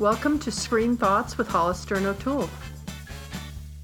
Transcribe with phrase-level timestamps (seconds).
[0.00, 2.50] Welcome to Screen Thoughts with Hollister and O'Toole.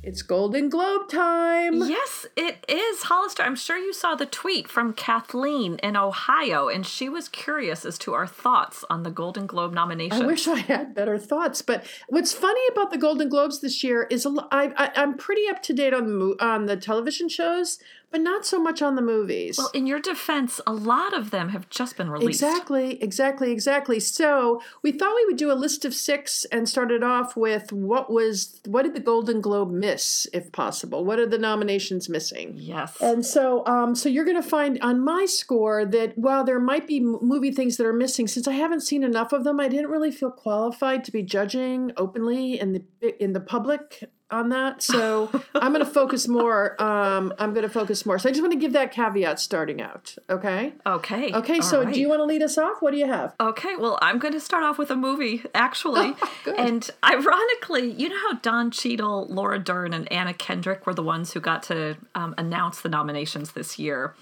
[0.03, 1.75] It's Golden Globe time.
[1.89, 3.03] Yes, it is.
[3.03, 7.85] Hollister, I'm sure you saw the tweet from Kathleen in Ohio, and she was curious
[7.85, 10.23] as to our thoughts on the Golden Globe nomination.
[10.23, 11.63] I wish I had better thoughts.
[11.63, 15.63] But what's funny about the Golden Globes this year is I, I, I'm pretty up
[15.65, 17.79] to date on the on the television shows,
[18.11, 19.57] but not so much on the movies.
[19.57, 22.43] Well, in your defense, a lot of them have just been released.
[22.43, 24.01] Exactly, exactly, exactly.
[24.01, 28.11] So we thought we would do a list of six and started off with what
[28.11, 31.05] was what did the Golden Globe miss, if possible?
[31.05, 32.55] What are the nominations missing?
[32.57, 32.97] Yes.
[33.01, 36.87] And so, um, so you're going to find on my score that while there might
[36.87, 39.91] be movie things that are missing, since I haven't seen enough of them, I didn't
[39.91, 44.83] really feel qualified to be judging openly in the in the public on that.
[44.83, 46.81] So I'm going to focus more.
[46.83, 48.19] Um, I'm going to focus more.
[48.19, 50.17] So I just want to give that caveat starting out.
[50.29, 50.73] Okay.
[50.87, 51.33] okay.
[51.33, 51.57] Okay.
[51.57, 51.93] All so right.
[51.93, 52.81] do you want to lead us off?
[52.81, 53.35] What do you have?
[53.41, 56.15] Okay, well, I'm going to start off with a movie, actually.
[56.45, 56.59] Good.
[56.59, 61.33] and ironically, you know how Don Cheadle, Laura Dern, and Anna Kendrick were the ones
[61.33, 64.15] who got to um, announce the nominations this year.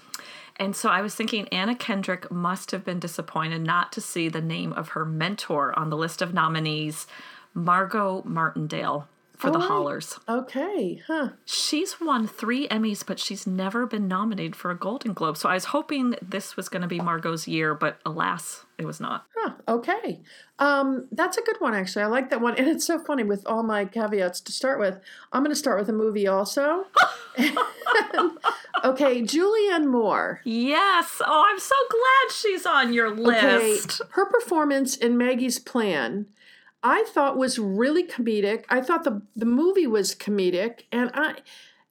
[0.57, 4.41] And so I was thinking Anna Kendrick must have been disappointed not to see the
[4.41, 7.07] name of her mentor on the list of nominees,
[7.53, 9.07] Margot Martindale
[9.39, 9.67] for the right.
[9.67, 10.19] Hollers.
[10.27, 11.01] Okay.
[11.07, 11.29] Huh.
[11.45, 15.37] She's won three Emmys, but she's never been nominated for a Golden Globe.
[15.37, 18.99] So I was hoping this was going to be Margot's year, but alas, it was
[18.99, 19.25] not.
[19.37, 20.19] Huh, okay.
[20.59, 22.03] Um, that's a good one, actually.
[22.03, 22.55] I like that one.
[22.55, 24.99] And it's so funny with all my caveats to start with.
[25.31, 26.87] I'm going to start with a movie also.
[28.83, 30.41] okay, Julianne Moore.
[30.43, 31.21] Yes.
[31.25, 34.01] Oh, I'm so glad she's on your list.
[34.01, 36.25] Okay, her performance in Maggie's Plan,
[36.83, 38.63] I thought was really comedic.
[38.69, 41.35] I thought the the movie was comedic, and I,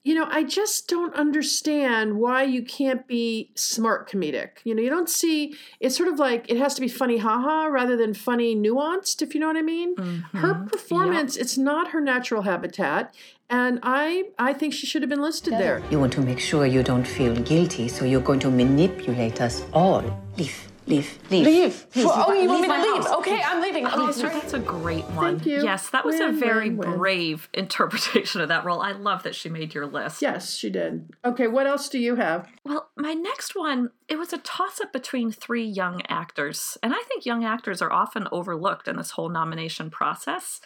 [0.03, 4.49] you know, I just don't understand why you can't be smart comedic.
[4.63, 5.55] You know, you don't see.
[5.79, 9.21] It's sort of like it has to be funny, haha, rather than funny, nuanced.
[9.21, 9.95] If you know what I mean.
[9.95, 10.37] Mm-hmm.
[10.37, 13.13] Her performance, it's not her natural habitat,
[13.49, 15.83] and I I think she should have been listed there.
[15.91, 19.63] You want to make sure you don't feel guilty, so you're going to manipulate us
[19.71, 20.03] all.
[20.37, 21.45] Leave, leave, leave.
[21.45, 21.89] Leave.
[21.91, 23.03] Please, oh, you want me to leave?
[23.03, 23.11] house.
[23.19, 23.85] Okay, I'm leaving.
[23.85, 24.33] Oh, Oh, sorry.
[24.33, 25.35] that's a great one.
[25.39, 25.63] Thank you.
[25.63, 26.97] Yes, that was a very win, win.
[26.97, 28.81] brave interpretation of that role.
[28.81, 30.21] I love that she made your list.
[30.21, 31.09] Yes, she did.
[31.23, 32.47] Okay, what else do you have?
[32.65, 36.77] Well, my next one, it was a toss up between three young actors.
[36.83, 40.59] And I think young actors are often overlooked in this whole nomination process.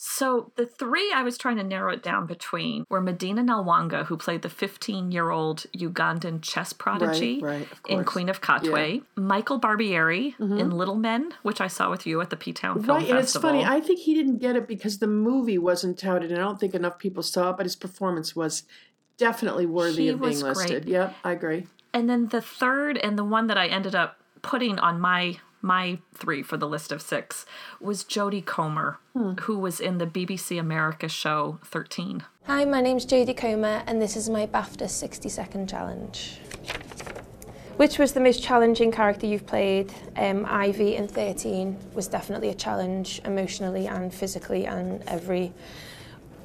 [0.00, 4.16] So the three I was trying to narrow it down between were Madina Nalwanga, who
[4.16, 8.04] played the 15 year old Ugandan chess prodigy right, of in.
[8.04, 10.56] Queen of Katwe, Michael Barbieri mm-hmm.
[10.56, 13.18] in Little Men, which I saw with you at the P Town Film right, and
[13.18, 13.64] it's funny.
[13.64, 16.76] I think he didn't get it because the movie wasn't touted, and I don't think
[16.76, 17.56] enough people saw it.
[17.56, 18.62] But his performance was
[19.16, 20.84] definitely worthy He of being was listed.
[20.84, 20.92] great.
[20.92, 21.66] Yep, I agree.
[21.92, 25.98] And then the third and the one that I ended up putting on my my
[26.14, 27.44] three for the list of six
[27.80, 28.98] was Jodie Comer,
[29.42, 32.24] who was in the BBC America show 13.
[32.46, 36.38] Hi, my name's Jodie Comer, and this is my BAFTA 60 second challenge.
[37.76, 39.92] Which was the most challenging character you've played?
[40.16, 45.52] Um, Ivy in 13 was definitely a challenge emotionally and physically and every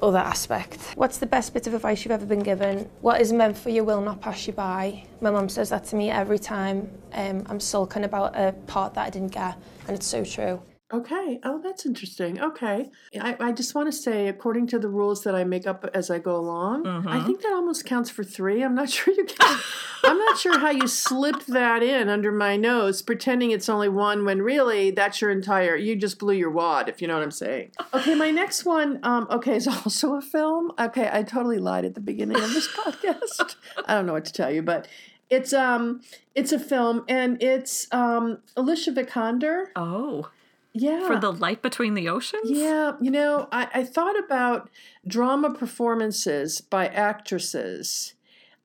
[0.02, 0.80] other aspect.
[0.96, 2.88] What's the best bit of advice you've ever been given?
[3.00, 5.04] What is meant for you will not pass you by.
[5.20, 9.06] My mum says that to me every time um, I'm sulking about a part that
[9.06, 9.56] I didn't get,
[9.86, 10.60] and it's so true.
[10.94, 11.40] Okay.
[11.42, 12.40] Oh, that's interesting.
[12.40, 12.88] Okay.
[13.20, 16.08] I, I just want to say, according to the rules that I make up as
[16.08, 18.62] I go along, I think that almost counts for three.
[18.62, 19.58] I'm not sure you can.
[20.04, 24.24] I'm not sure how you slipped that in under my nose, pretending it's only one
[24.24, 25.74] when really that's your entire.
[25.74, 27.72] You just blew your wad, if you know what I'm saying.
[27.92, 29.00] Okay, my next one.
[29.02, 30.70] Um, okay, is also a film.
[30.78, 33.56] Okay, I totally lied at the beginning of this podcast.
[33.86, 34.86] I don't know what to tell you, but.
[35.30, 36.02] It's um
[36.34, 39.68] it's a film and it's um Alicia Vikander.
[39.74, 40.28] Oh,
[40.74, 41.06] Yeah.
[41.06, 42.50] for the light between the oceans?
[42.50, 44.68] Yeah, you know, I, I thought about
[45.06, 48.14] drama performances by actresses.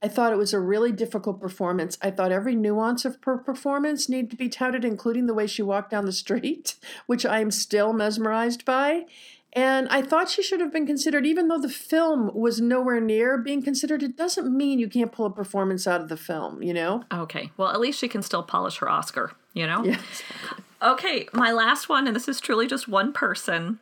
[0.02, 1.98] I thought it was a really difficult performance.
[2.02, 5.62] I thought every nuance of her performance needed to be touted, including the way she
[5.62, 6.76] walked down the street,
[7.06, 9.06] which I am still mesmerized by.
[9.54, 13.38] And I thought she should have been considered, even though the film was nowhere near
[13.38, 14.04] being considered.
[14.04, 17.04] It doesn't mean you can't pull a performance out of the film, you know?
[17.12, 19.84] Okay, well, at least she can still polish her Oscar, you know?
[19.90, 20.24] Yes.
[20.82, 23.80] Okay, my last one, and this is truly just one person.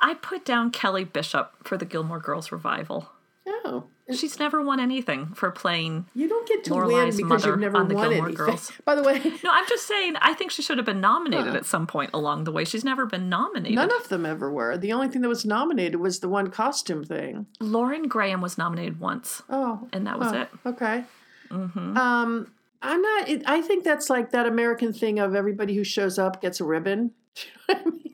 [0.00, 3.10] I put down Kelly Bishop for the Gilmore Girls revival.
[3.46, 3.84] Oh.
[4.12, 6.06] She's never won anything for playing.
[6.14, 8.46] You don't get to Lorelai's win because mother you've never on the won Gilmore anything.
[8.46, 8.72] Girls.
[8.84, 11.64] By the way, No, I'm just saying, I think she should have been nominated at
[11.64, 12.64] some point along the way.
[12.64, 13.76] She's never been nominated.
[13.76, 14.76] None of them ever were.
[14.76, 17.46] The only thing that was nominated was the one costume thing.
[17.60, 19.42] Lauren Graham was nominated once.
[19.48, 20.48] Oh, And that was huh, it.
[20.66, 21.04] Okay.
[21.50, 22.50] Um,
[22.82, 23.28] I'm not.
[23.28, 26.64] It, I think that's like that American thing of everybody who shows up gets a
[26.64, 27.12] ribbon.
[27.34, 28.08] Do you know what I mean?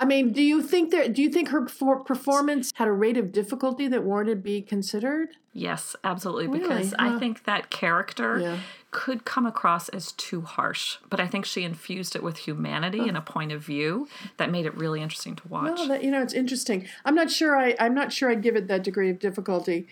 [0.00, 1.12] I mean, do you think that?
[1.12, 5.30] Do you think her performance had a rate of difficulty that warranted be considered?
[5.52, 6.46] Yes, absolutely.
[6.46, 6.68] Really?
[6.68, 6.94] Because.
[7.00, 8.58] I think that character Yeah.
[8.92, 13.16] could come across as too harsh, but I think she infused it with humanity and
[13.16, 15.78] a point of view that made it really interesting to watch.
[15.80, 16.86] Well, that you know, it's interesting.
[17.04, 17.56] I'm not sure.
[17.56, 19.88] I I'm not sure I'd give it that degree of difficulty,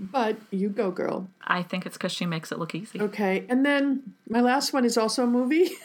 [0.00, 1.28] but you go, girl.
[1.42, 3.00] I think it's because she makes it look easy.
[3.00, 5.70] Okay, and then my last one is also a movie.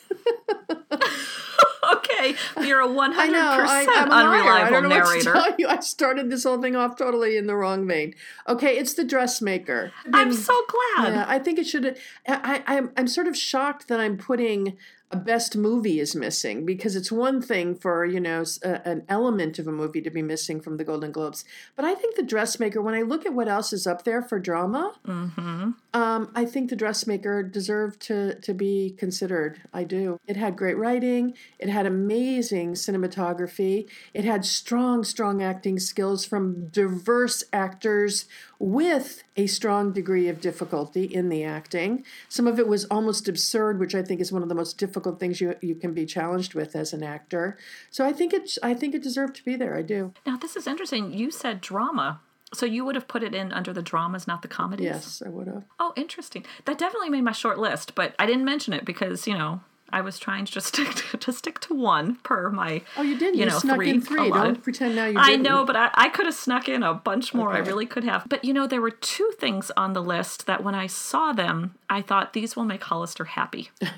[1.93, 3.39] okay, you're a 100% I know.
[3.41, 4.11] I, I'm liar.
[4.11, 5.33] I unreliable don't know what to narrator.
[5.33, 5.67] tell you.
[5.67, 8.15] I started this whole thing off totally in the wrong vein.
[8.47, 9.91] Okay, it's the dressmaker.
[10.13, 10.53] I'm so
[10.95, 11.13] glad.
[11.13, 11.97] Yeah, I think it should.
[12.27, 14.77] I, I, I'm, I'm sort of shocked that I'm putting
[15.11, 19.59] a best movie is missing because it's one thing for you know a- an element
[19.59, 22.81] of a movie to be missing from the Golden Globes, but I think the dressmaker.
[22.81, 25.71] When I look at what else is up there for drama, Mm-hmm.
[25.93, 29.61] um, I think the dressmaker deserved to to be considered.
[29.73, 30.19] I do.
[30.27, 31.33] It had great writing.
[31.59, 33.87] It had amazing cinematography.
[34.13, 38.25] It had strong, strong acting skills from diverse actors
[38.65, 42.03] with a strong degree of difficulty in the acting.
[42.27, 45.19] Some of it was almost absurd, which I think is one of the most difficult
[45.19, 47.59] things you you can be challenged with as an actor.
[47.91, 49.77] So I think it I think it deserved to be there.
[49.77, 50.13] I do.
[50.25, 51.13] Now, this is interesting.
[51.13, 52.21] You said drama.
[52.55, 54.85] So you would have put it in under the dramas, not the comedies?
[54.85, 55.63] Yes, I would have.
[55.79, 56.43] Oh, interesting.
[56.65, 59.61] That definitely made my short list, but I didn't mention it because, you know,
[59.95, 62.81] I was trying to just stick to, to stick to one per my.
[62.97, 63.33] Oh, you did.
[63.33, 64.27] You, You, know, snuck three in three.
[64.27, 64.53] allotted.
[64.55, 65.17] Don't pretend now you.
[65.17, 65.47] I didn't.
[65.47, 67.53] I know, but I, I could have snuck in a bunch more.
[67.53, 68.27] I really could have.
[68.27, 71.75] But you know, there were two things on the list that when I saw them,
[71.89, 73.71] I thought these will make Hollister happy.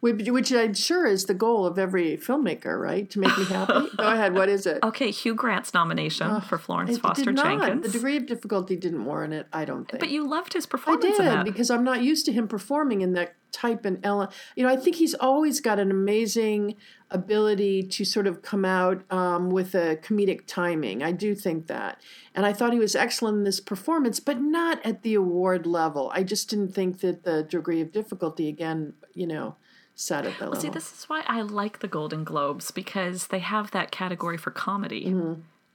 [0.00, 3.08] Which, which I'm sure is the goal of every filmmaker, right?
[3.10, 3.88] To make me happy.
[3.96, 4.34] Go ahead.
[4.34, 4.80] What is it?
[4.84, 7.44] Okay, Hugh Grant's nomination for Florence Foster did not.
[7.44, 7.86] Jenkins.
[7.86, 9.46] The degree of difficulty didn't warrant it.
[9.52, 10.00] I don't think.
[10.00, 13.00] but you loved his I performance in did because I'm not used to him performing
[13.00, 16.76] in that type and ele- You know, I think he's always got an amazing
[17.10, 21.02] ability to sort of come out um, with a comedic timing.
[21.02, 22.00] I do think that,
[22.34, 26.10] and I thought he was excellent in this performance, but not at the award level.
[26.14, 29.56] I just didn't think that the degree of difficulty, again, you know,
[29.94, 30.60] sat at that level.
[30.60, 34.50] See, this is why I like the Golden Globes because they have that category for
[34.50, 35.14] comedy.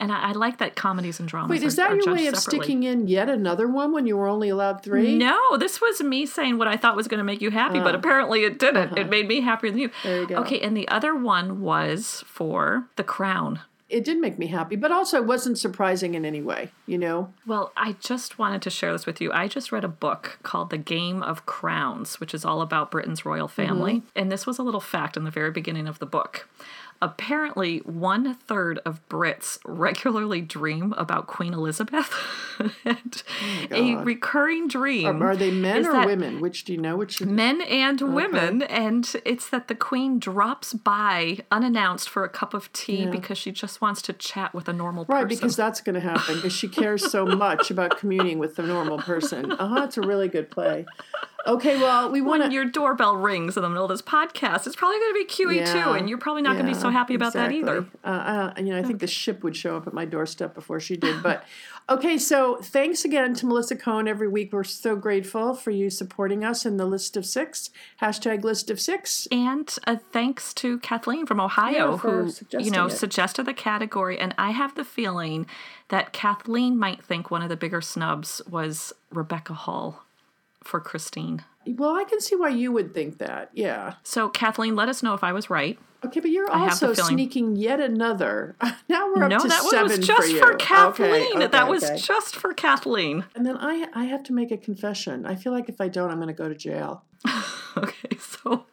[0.02, 1.52] And I, I like that comedies and dramas.
[1.52, 2.66] Wait, is are- that are your way of separately.
[2.66, 5.16] sticking in yet another one when you were only allowed three?
[5.16, 7.94] No, this was me saying what I thought was going to make you happy, but
[7.94, 8.98] apparently it didn't.
[8.98, 9.88] It made me happier than you.
[9.88, 10.10] Uh-huh.
[10.10, 10.36] There you go.
[10.38, 13.60] Okay, and the other one was for The Crown.
[13.90, 17.34] It did make me happy, but also it wasn't surprising in any way, you know?
[17.46, 19.34] Well, I just wanted to share this with you.
[19.34, 23.26] I just read a book called The Game of Crowns, which is all about Britain's
[23.26, 23.96] royal family.
[23.96, 24.08] Mm-hmm.
[24.16, 26.48] And this was a little fact in the very beginning of the book.
[27.02, 32.14] Apparently, one third of Brits regularly dream about Queen Elizabeth.
[32.86, 33.24] and
[33.72, 35.08] a recurring dream.
[35.22, 36.40] Oh Are they men or women?
[36.42, 36.96] Which do you know?
[36.96, 42.54] Which Men and women, and it's that the queen drops by unannounced for a cup
[42.54, 45.28] of tea because she just wants to chat with a normal Right, person.
[45.28, 48.64] Right, because that's going to happen because she cares so much about communing with the
[48.64, 49.52] normal person.
[49.52, 49.84] Uh huh.
[49.86, 50.86] It's a really good play.
[51.48, 55.00] Okay, well, we want your doorbell rings in the middle of this podcast, it's probably
[55.00, 57.34] going to be QE too, and you're probably not going to be so happy about
[57.34, 57.86] that either.
[58.04, 60.80] Uh, uh, you know, I think the ship would show up at my doorstep before
[60.80, 61.24] she did.
[61.24, 61.44] But
[61.90, 64.54] okay, so thanks again to Melissa Cohn every week.
[64.54, 67.70] We're so grateful for you supporting us in the list of six
[68.02, 69.28] hashtag list of six.
[69.32, 72.92] And uh, thanks to Kathleen from Ohio, Yeah, who you know it.
[72.92, 74.20] suggested the category.
[74.20, 75.48] And I have the feeling
[75.90, 80.04] that Kathleen might think one of the bigger snubs was Rebecca Hall
[80.64, 81.44] for Christine.
[81.68, 83.52] Well, I can see why you would think that.
[83.54, 83.96] Yeah.
[84.04, 85.78] So Kathleen, let us know if I was right.
[86.04, 88.56] Okay, but you're the also sneaking yet another.
[88.90, 90.40] Now we're up no, to that seven was just for, you.
[90.40, 91.12] for Kathleen.
[91.14, 91.98] Okay, okay, that was okay.
[91.98, 93.24] just for Kathleen.
[93.36, 95.26] And then I I have to make a confession.
[95.26, 97.04] I feel like if I don't, I'm going to go to jail.
[97.78, 98.66] Okay, so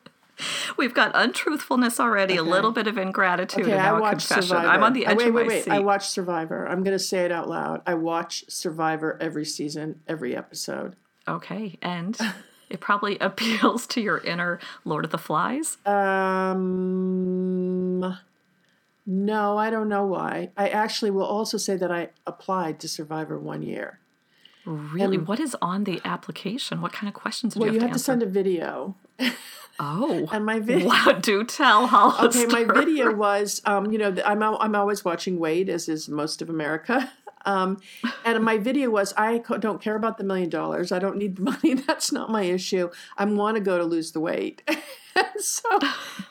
[0.77, 4.27] we've got untruthfulness already, a little bit of ingratitude, Okay, and I now a watched
[4.27, 4.43] confession.
[4.49, 4.69] Survivor.
[4.69, 5.65] I'm on the Uh, edge wait, of my wait, wait.
[5.65, 5.71] seat.
[5.71, 6.67] I watch Survivor.
[6.67, 7.83] I'm going to say it out loud.
[7.87, 10.97] I watch Survivor every season, every episode.
[11.29, 12.19] Okay, and
[12.71, 15.77] it probably appeals to your inner Lord of the Flies.
[15.87, 17.19] Um,
[19.07, 20.51] no, I don't know why.
[20.57, 24.01] I actually will also say that I applied to Survivor one year.
[24.65, 26.81] Really, what is on the application?
[26.83, 28.23] What kind of questions did Well, you have Well you have have to to send
[28.23, 28.97] a video.
[29.81, 30.89] oh, And my video.
[30.91, 31.19] wow!
[31.21, 32.47] Do tell, Hollister.
[32.47, 36.43] Okay, my video was, um, you know, I'm I'm always watching Wade, as is most
[36.43, 37.11] of America.
[37.49, 37.81] Um,
[38.27, 40.93] and my video was, I don't care about the million dollars.
[40.93, 41.75] I don't need the money.
[41.75, 42.91] That's not my issue.
[43.17, 44.63] I want to go to lose the weight.
[45.39, 45.79] so,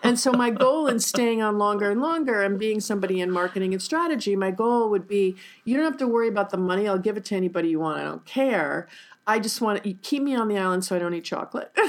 [0.04, 3.74] and so my goal in staying on longer and longer and being somebody in marketing
[3.74, 6.88] and strategy, my goal would be, you don't have to worry about the money.
[6.88, 8.00] I'll give it to anybody you want.
[8.00, 8.88] I don't care.
[9.26, 11.76] I just want to keep me on the island so I don't eat chocolate.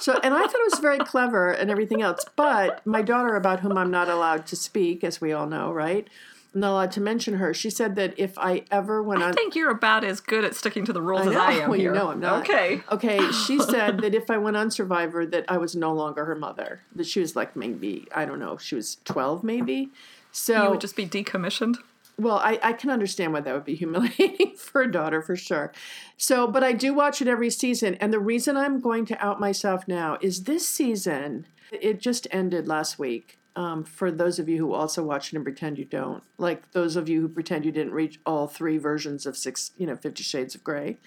[0.00, 2.24] So, and I thought it was very clever and everything else.
[2.36, 6.08] But my daughter, about whom I'm not allowed to speak, as we all know, right?
[6.54, 7.52] Not allowed to mention her.
[7.52, 10.54] She said that if I ever went on, I think you're about as good at
[10.54, 11.36] sticking to the rules as.
[11.36, 11.92] I am well, here.
[11.92, 12.40] you know I'm not.
[12.42, 12.82] Okay.
[12.90, 13.30] Okay.
[13.32, 16.80] She said that if I went on Survivor, that I was no longer her mother.
[16.96, 18.56] That she was like maybe I don't know.
[18.56, 19.90] She was 12, maybe.
[20.32, 21.76] So You would just be decommissioned.
[22.18, 25.72] well, I, I can understand why that would be humiliating for a daughter for sure.
[26.16, 27.94] So, but I do watch it every season.
[27.96, 32.66] And the reason I'm going to out myself now is this season, it just ended
[32.66, 33.38] last week.
[33.58, 36.94] Um, for those of you who also watch it and pretend you don't, like those
[36.94, 40.22] of you who pretend you didn't reach all three versions of six, you know, Fifty
[40.22, 40.98] Shades of Grey.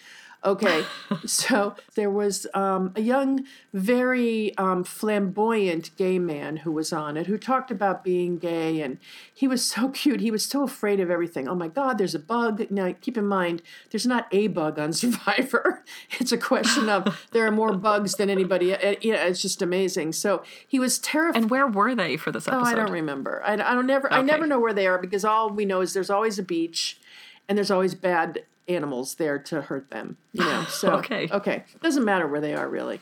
[0.43, 0.85] Okay,
[1.25, 7.27] so there was um, a young, very um, flamboyant gay man who was on it
[7.27, 8.97] who talked about being gay, and
[9.31, 10.19] he was so cute.
[10.19, 11.47] He was so afraid of everything.
[11.47, 12.65] Oh my God, there's a bug.
[12.71, 15.83] Now, keep in mind, there's not a bug on Survivor.
[16.19, 18.73] It's a question of there are more bugs than anybody.
[18.73, 20.13] uh, Yeah, it's just amazing.
[20.13, 21.41] So he was terrified.
[21.43, 22.71] And where were they for this Oh, episode?
[22.71, 23.43] I don't remember.
[23.45, 24.11] I, I don't never.
[24.11, 26.99] I never know where they are because all we know is there's always a beach,
[27.47, 28.43] and there's always bad
[28.75, 30.17] animals there to hurt them.
[30.33, 30.65] You know.
[30.69, 31.27] So Okay.
[31.31, 31.63] Okay.
[31.81, 32.99] Doesn't matter where they are really.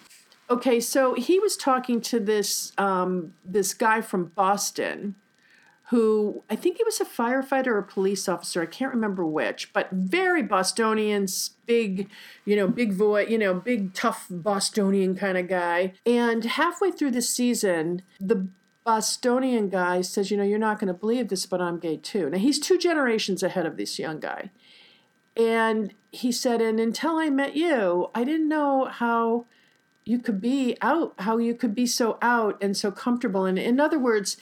[0.50, 0.80] Okay.
[0.80, 5.16] So he was talking to this um, this guy from Boston,
[5.90, 8.62] who I think he was a firefighter or a police officer.
[8.62, 11.26] I can't remember which, but very Bostonian,
[11.66, 12.10] big,
[12.46, 15.94] you know, big voice, you know, big tough Bostonian kind of guy.
[16.06, 18.50] And halfway through the season, the
[18.86, 22.30] Bostonian guy says, "You know, you're not going to believe this, but I'm gay too."
[22.30, 24.52] Now he's two generations ahead of this young guy,
[25.36, 29.46] and he said, "And until I met you, I didn't know how."
[30.06, 33.46] You could be out, how you could be so out and so comfortable.
[33.46, 34.38] And in other words,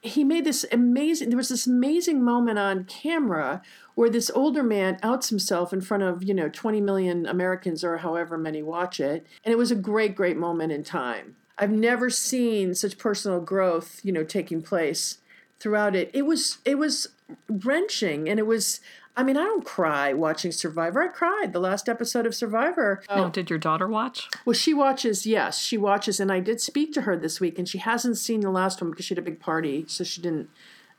[0.00, 3.62] he made this amazing there was this amazing moment on camera
[3.94, 7.98] where this older man outs himself in front of you know 20 million americans or
[7.98, 12.08] however many watch it and it was a great great moment in time i've never
[12.10, 15.18] seen such personal growth you know taking place
[15.58, 17.08] throughout it it was it was
[17.48, 18.80] wrenching and it was
[19.18, 21.02] i mean i don't cry watching survivor.
[21.02, 23.02] I cried the last episode of survivor.
[23.08, 23.30] Now, oh.
[23.30, 24.28] did your daughter watch?
[24.44, 27.68] well, she watches, yes, she watches, and I did speak to her this week, and
[27.68, 30.48] she hasn't seen the last one because she had a big party, so she didn't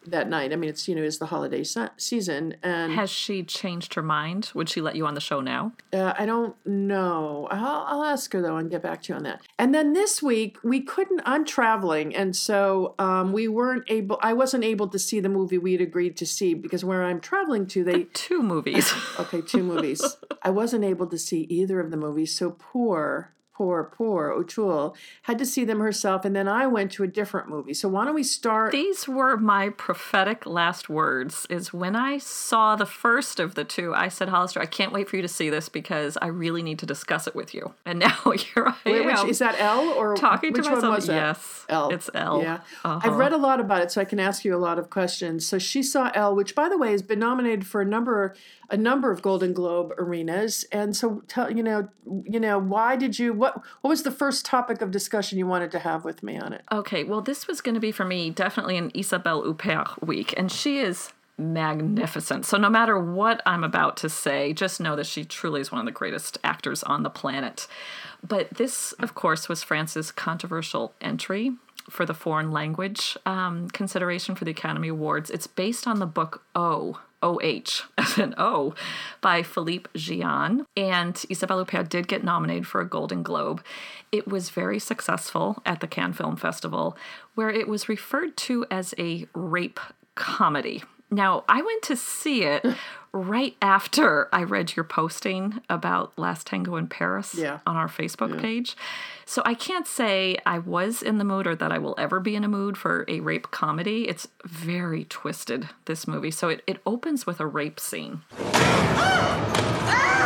[0.08, 0.54] that night.
[0.54, 4.02] I mean, it's you know, it's the holiday se- season, and Has she changed her
[4.02, 4.52] mind?
[4.56, 5.74] Would she let you on the show now?
[5.94, 7.48] uh, I don't know.
[7.52, 9.42] I'll, I'll ask her though and get back to you on that.
[9.58, 11.22] And then this week we couldn't.
[11.26, 14.18] I'm traveling, and so um, we weren't able.
[14.22, 17.20] I wasn't able to see the movie we had agreed to see because where I'm
[17.20, 18.92] traveling to, they Two movies.
[19.20, 20.18] Okay, two movies.
[20.44, 25.38] I wasn't able to see either of the movies, so poor, poor, poor O'Toole had
[25.38, 27.74] to see them herself, and then I went to a different movie.
[27.74, 28.72] So why don't we start?
[28.72, 31.46] These were my prophetic last words.
[31.50, 35.10] Is when I saw the first of the two, I said, Hollister, I can't wait
[35.10, 37.74] for you to see this because I really need to discuss it with you.
[37.86, 39.28] And now here I Wait, which, am.
[39.28, 41.08] is that Elle or talking to which one myself.
[41.10, 41.90] Yes, Elle.
[41.90, 42.42] it's Elle.
[42.44, 43.00] Yeah, Uh-huh.
[43.04, 45.46] I've read a lot about it, so I can ask you a lot of questions.
[45.46, 48.36] So she saw Elle, which, by the way, has been nominated for a number,
[48.70, 50.66] a number of Golden Globe arenas.
[50.72, 51.90] And so, tell you know,
[52.26, 53.34] you know, why did you?
[53.34, 53.49] What
[53.82, 56.64] what was the first topic of discussion you wanted to have with me on it?
[56.72, 60.52] Okay, well, this was going to be for me definitely an Isabelle Huppert week, and
[60.52, 62.46] she is magnificent.
[62.46, 65.80] So, no matter what I'm about to say, just know that she truly is one
[65.80, 67.68] of the greatest actors on the planet.
[68.26, 71.54] But this, of course, was France's controversial entry
[71.90, 75.30] for the foreign language um, consideration for the Academy Awards.
[75.30, 77.00] It's based on the book O.
[77.22, 78.74] OH, as in O,
[79.22, 80.66] by Philippe Djian.
[80.76, 83.64] And Isabelle Huppert did get nominated for a Golden Globe.
[84.12, 86.98] It was very successful at the Cannes Film Festival,
[87.36, 89.80] where it was referred to as a rape
[90.16, 90.84] comedy.
[91.12, 92.64] Now, I went to see it
[93.12, 97.60] right after I read your posting about Last Tango in Paris Yeah.
[97.66, 98.78] on our Facebook page.
[99.26, 102.36] So I can't say I was in the mood or that I will ever be
[102.36, 104.08] in a mood for a rape comedy.
[104.08, 106.32] It's very twisted, this movie.
[106.32, 108.22] So it, it opens with a rape scene.
[108.38, 109.86] And there ah!
[109.88, 110.19] ah!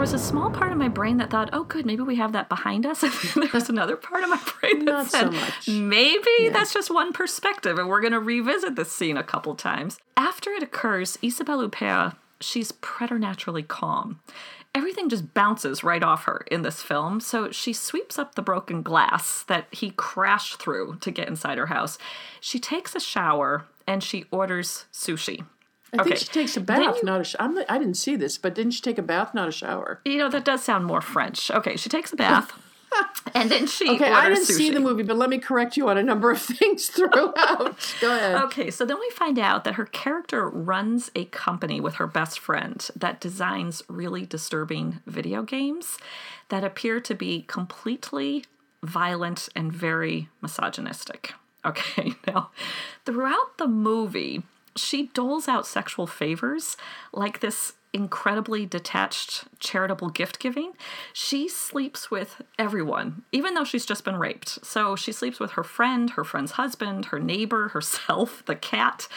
[0.00, 2.48] Was a small part of my brain that thought, oh, good, maybe we have that
[2.48, 3.02] behind us.
[3.10, 5.68] And then there was another part of my brain that Not so said, much.
[5.68, 9.98] maybe that's just one perspective, and we're going to revisit this scene a couple times.
[10.16, 14.20] After it occurs, Isabelle Huppert, she's preternaturally calm.
[14.74, 17.20] Everything just bounces right off her in this film.
[17.20, 21.66] So she sweeps up the broken glass that he crashed through to get inside her
[21.66, 21.98] house.
[22.40, 25.44] She takes a shower and she orders sushi.
[25.98, 27.24] I think she takes a bath, you- not a.
[27.24, 30.00] Sh- I'm, I didn't see this, but didn't she take a bath, not a shower?
[30.04, 31.50] You know, that does sound more French.
[31.50, 32.52] Okay, she takes a bath.
[33.34, 35.96] and then she Okay, I didn't see the movie, but let me correct you on
[35.96, 37.76] a number of things throughout.
[38.00, 38.42] Go ahead.
[38.44, 42.38] Okay, so then we find out that her character runs a company with her best
[42.40, 45.98] friend that designs really disturbing video games
[46.48, 48.44] that appear to be completely
[48.82, 51.34] violent and very misogynistic.
[51.62, 52.48] Okay, now
[53.04, 54.42] throughout the movie,
[54.80, 56.76] she doles out sexual favors
[57.12, 60.72] like this incredibly detached charitable gift giving.
[61.12, 64.64] She sleeps with everyone, even though she's just been raped.
[64.64, 69.08] So she sleeps with her friend, her friend's husband, her neighbor, herself, the cat.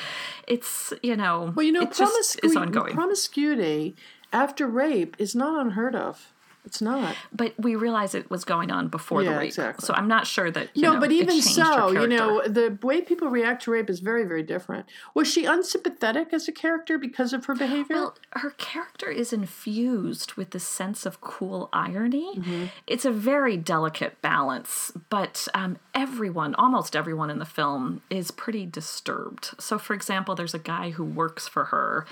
[0.48, 2.94] It's, you know, Well, you know, just is ongoing.
[2.96, 3.96] promiscuity
[4.32, 6.33] after rape is not unheard of.
[6.66, 7.16] It's not.
[7.34, 9.48] but we realize it was going on before the rape.
[9.48, 9.86] exactly.
[9.86, 13.02] So I'm not sure that, you no, know, but even so, you know, the way
[13.02, 14.86] people react to rape is very, very different.
[15.14, 17.96] Was she unsympathetic as a character because of her behavior?
[17.96, 22.36] Well, her character is infused with this sense of cool irony.
[22.38, 22.66] Mm-hmm.
[22.88, 28.66] It's a very delicate balance, but um, everyone, almost everyone in the film, is pretty
[28.66, 29.52] disturbed.
[29.60, 32.06] So, for example, there's a guy who works for her,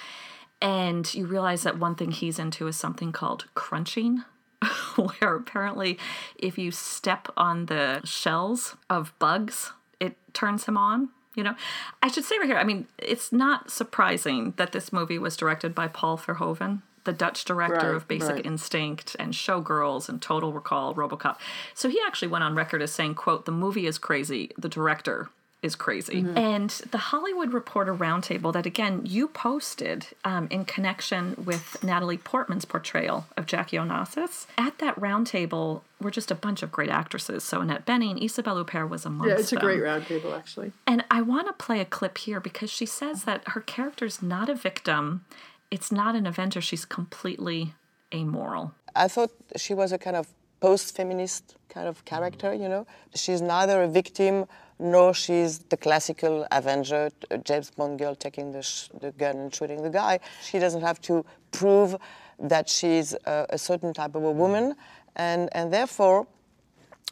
[0.61, 4.23] and you realize that one thing he's into is something called crunching.
[4.95, 5.97] Where apparently,
[6.35, 11.09] if you step on the shells of bugs, it turns him on.
[11.35, 11.55] You know,
[12.03, 12.57] I should say right here.
[12.57, 17.45] I mean, it's not surprising that this movie was directed by Paul Verhoeven, the Dutch
[17.45, 18.45] director Right, of Basic right.
[18.45, 21.37] Instinct and Showgirls and Total Recall, RoboCop.
[21.73, 24.51] So he actually went on record as saying, "quote The movie is crazy.
[24.57, 25.29] The director."
[25.61, 26.25] Is crazy.
[26.35, 32.65] And the Hollywood Reporter Roundtable, that again you posted um, in connection with Natalie Portman's
[32.65, 34.47] portrayal of Jackie Onassis.
[34.57, 37.43] At that roundtable were just a bunch of great actresses.
[37.43, 39.63] So Annette Bening, Isabelle Huppert was amongst yeah, it's a them.
[39.65, 40.71] great roundtable, actually.
[40.87, 44.49] And I want to play a clip here because she says that her character's not
[44.49, 45.25] a victim,
[45.69, 47.75] it's not an avenger, she's completely
[48.11, 48.73] amoral.
[48.95, 50.27] I thought she was a kind of
[50.59, 52.85] post-feminist kind of character, you know.
[53.15, 54.47] She's neither a victim
[54.81, 57.11] nor she's the classical Avenger,
[57.43, 60.19] James Bond girl taking the, sh- the gun and shooting the guy.
[60.43, 61.95] She doesn't have to prove
[62.39, 64.75] that she's a, a certain type of a woman,
[65.15, 66.25] and, and therefore,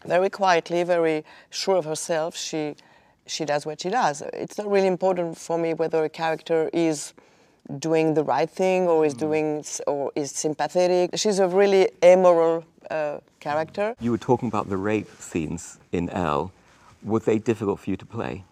[0.06, 2.76] very quietly, very sure of herself, she,
[3.28, 4.24] she does what she does.
[4.34, 7.14] It's not really important for me whether a character is
[7.78, 11.12] doing the right thing or is doing or is sympathetic.
[11.16, 13.94] She's a really amoral uh, character.
[14.02, 16.52] You were talking about the rape scenes in Elle.
[17.04, 18.44] Were they difficult for you to play?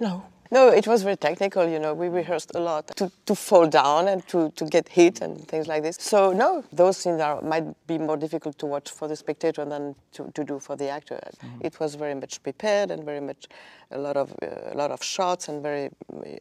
[0.00, 0.26] No.
[0.50, 1.92] No, it was very technical, you know.
[1.92, 5.66] We rehearsed a lot to, to fall down and to, to get hit and things
[5.66, 5.96] like this.
[5.98, 9.96] So, no, those scenes are, might be more difficult to watch for the spectator than
[10.12, 11.18] to, to do for the actor.
[11.60, 13.48] It was very much prepared and very much
[13.90, 15.90] a lot of, uh, a lot of shots and very,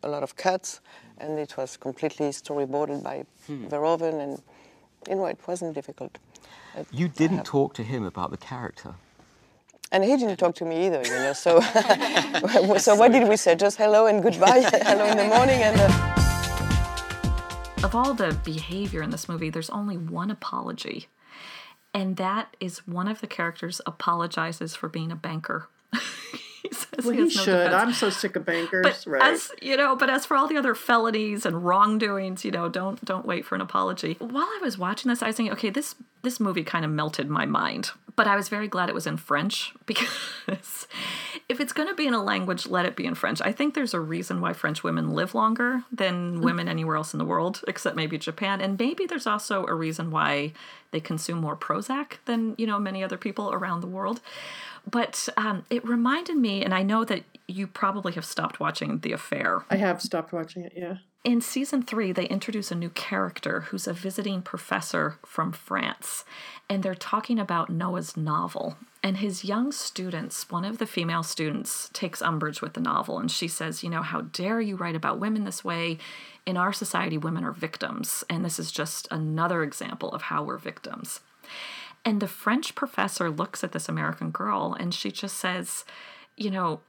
[0.03, 0.81] a lot of cuts.
[1.17, 4.41] And it was completely storyboarded by Verhoeven and,
[5.10, 6.19] you know, it wasn't difficult.
[6.91, 8.93] You didn't talk to him about the character.
[9.91, 11.34] And he didn't talk to me either, you know.
[11.34, 11.60] So,
[12.78, 13.56] so what did we say?
[13.56, 14.62] Just hello and goodbye.
[14.84, 15.80] hello in the morning and.
[15.80, 16.12] Uh...
[17.84, 21.08] Of all the behavior in this movie, there's only one apology.
[21.93, 25.69] And that is one of the characters apologizes for being a banker.
[26.69, 27.73] he says Well, he he has no should.
[27.73, 28.84] I'm so sick of bankers.
[28.84, 29.34] but right.
[29.34, 33.04] as you know but as for all the other felonies and wrongdoings you know don't
[33.04, 35.95] don't wait for an apology while i was watching this i was thinking okay this
[36.23, 39.17] this movie kind of melted my mind but i was very glad it was in
[39.17, 40.88] french because
[41.47, 43.73] if it's going to be in a language let it be in french i think
[43.73, 46.41] there's a reason why french women live longer than mm.
[46.41, 50.10] women anywhere else in the world except maybe japan and maybe there's also a reason
[50.12, 50.51] why
[50.91, 54.21] they consume more prozac than you know many other people around the world
[54.89, 59.12] but um, it reminded me and i know that you probably have stopped watching The
[59.12, 59.63] Affair.
[59.69, 60.98] I have stopped watching it, yeah.
[61.24, 66.24] In season three, they introduce a new character who's a visiting professor from France.
[66.69, 68.78] And they're talking about Noah's novel.
[69.02, 73.17] And his young students, one of the female students, takes umbrage with the novel.
[73.17, 75.98] And she says, You know, how dare you write about women this way?
[76.45, 78.24] In our society, women are victims.
[78.30, 81.21] And this is just another example of how we're victims.
[82.05, 85.83] And the French professor looks at this American girl and she just says,
[86.37, 86.81] You know,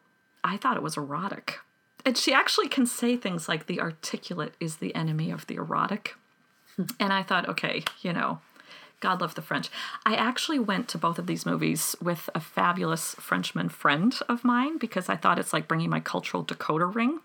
[0.45, 1.59] I thought it was erotic.
[2.05, 6.15] And she actually can say things like the articulate is the enemy of the erotic.
[6.77, 6.85] Hmm.
[7.01, 8.41] and I thought, okay, you know,
[9.01, 9.69] God love the French.
[10.05, 14.79] I actually went to both of these movies with a fabulous Frenchman friend of mine
[14.79, 17.21] because I thought it's like bringing my cultural decoder ring.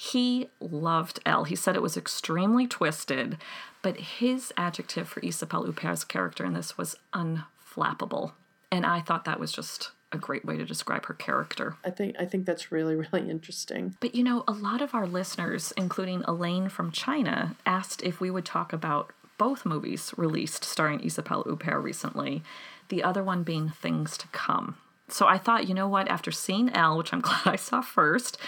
[0.00, 1.42] He loved Elle.
[1.42, 3.36] He said it was extremely twisted,
[3.82, 8.30] but his adjective for Isabelle Huppert's character in this was unflappable.
[8.70, 11.74] And I thought that was just a great way to describe her character.
[11.84, 13.96] I think I think that's really really interesting.
[13.98, 18.30] But you know, a lot of our listeners, including Elaine from China, asked if we
[18.30, 22.44] would talk about both movies released starring Isabelle Huppert recently
[22.88, 24.76] the other one being Things to Come.
[25.08, 28.38] So I thought, you know what, after seeing Elle, which I'm glad I saw first,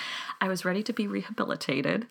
[0.40, 2.07] I was ready to be rehabilitated.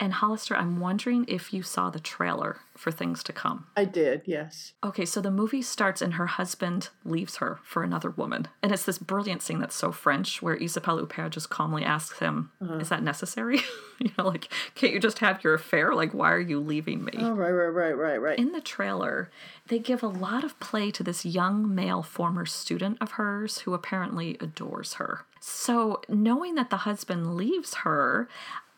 [0.00, 3.66] And Hollister, I'm wondering if you saw the trailer for Things to Come.
[3.76, 4.72] I did, yes.
[4.82, 8.48] Okay, so the movie starts and her husband leaves her for another woman.
[8.62, 12.50] And it's this brilliant scene that's so French where Isabelle Huppert just calmly asks him,
[12.60, 12.78] uh-huh.
[12.78, 13.60] Is that necessary?
[14.00, 15.94] you know, like, can't you just have your affair?
[15.94, 17.12] Like, why are you leaving me?
[17.18, 18.38] Oh, right, right, right, right, right.
[18.38, 19.30] In the trailer,
[19.68, 23.74] they give a lot of play to this young male former student of hers who
[23.74, 25.24] apparently adores her.
[25.44, 28.28] So, knowing that the husband leaves her,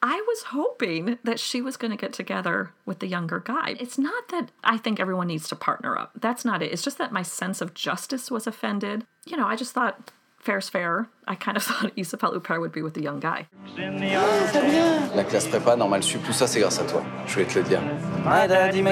[0.07, 3.75] I was hoping that she was going to get together with the younger guy.
[3.81, 6.13] It's not that I think everyone needs to partner up.
[6.21, 6.73] That's not it.
[6.73, 9.07] It's just that my sense of justice was offended.
[9.25, 11.09] You know, I just thought fair's fair.
[11.27, 13.47] I kind of thought Isabelle Huppert would be with the young guy.
[13.79, 17.03] La classe prépa, normal sup, tout ça c'est grâce à toi.
[17.27, 17.81] Je vais te le dire.
[18.27, 18.83] My daddy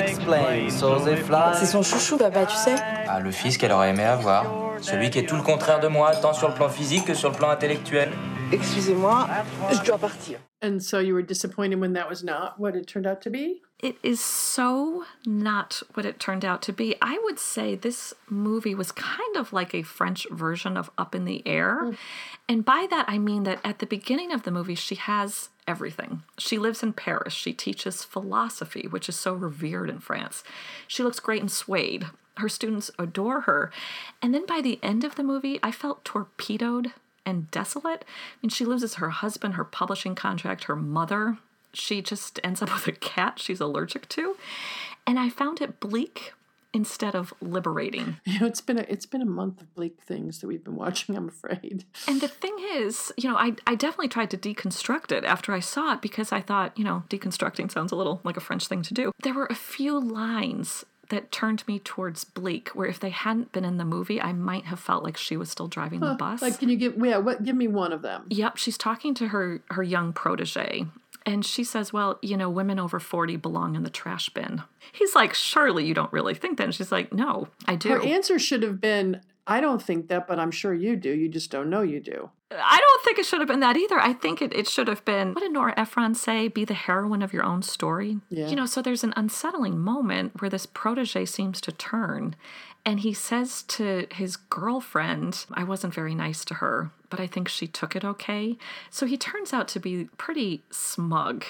[0.70, 1.52] so they fly.
[1.56, 2.76] C'est son chouchou, papa, tu sais.
[3.06, 4.46] Ah, le fils qu'elle aurait aimé avoir.
[4.80, 7.28] Celui qui est tout le contraire de moi, tant sur le plan physique que sur
[7.28, 8.10] le plan intellectuel.
[8.52, 10.38] Excusez-moi, je dois partir.
[10.60, 13.62] And so you were disappointed when that was not what it turned out to be?
[13.80, 16.94] It is so not what it turned out to be.
[17.02, 21.24] I would say this movie was kind of like a French version of Up in
[21.24, 21.80] the Air.
[21.82, 21.96] Mm.
[22.48, 26.22] And by that, I mean that at the beginning of the movie, she has everything.
[26.38, 27.32] She lives in Paris.
[27.32, 30.44] She teaches philosophy, which is so revered in France.
[30.86, 32.06] She looks great in suede.
[32.36, 33.72] Her students adore her.
[34.22, 36.92] And then by the end of the movie, I felt torpedoed
[37.24, 38.04] and desolate.
[38.04, 41.38] I mean, she loses her husband, her publishing contract, her mother.
[41.72, 44.36] She just ends up with a cat she's allergic to.
[45.06, 46.32] And I found it bleak
[46.74, 48.16] instead of liberating.
[48.24, 50.76] You know, it's been a, it's been a month of bleak things that we've been
[50.76, 51.16] watching.
[51.16, 51.84] I'm afraid.
[52.08, 55.60] And the thing is, you know, I, I definitely tried to deconstruct it after I
[55.60, 58.82] saw it because I thought, you know, deconstructing sounds a little like a French thing
[58.82, 59.12] to do.
[59.22, 63.64] There were a few lines that turned me towards bleak where if they hadn't been
[63.64, 66.58] in the movie i might have felt like she was still driving the bus Like,
[66.58, 67.18] can you give yeah?
[67.18, 67.44] What?
[67.44, 68.24] Give me one of them.
[68.30, 70.86] Yep, she's talking to her her young protege.
[71.24, 74.62] And she says, Well, you know, women over 40 belong in the trash bin.
[74.90, 76.64] He's like, Surely you don't really think that.
[76.64, 77.90] And she's like, No, I do.
[77.90, 81.10] Her answer should have been, "I don't think that, but I'm sure you do.
[81.10, 83.98] You just don't know you do." I don't think it should have been that either.
[83.98, 86.48] I think it, it should have been, what did Nora Ephron say?
[86.48, 88.18] Be the heroine of your own story.
[88.28, 88.48] Yeah.
[88.48, 92.36] You know, so there's an unsettling moment where this protege seems to turn.
[92.84, 97.48] And he says to his girlfriend, I wasn't very nice to her, but I think
[97.48, 98.58] she took it okay.
[98.90, 101.44] So he turns out to be pretty smug.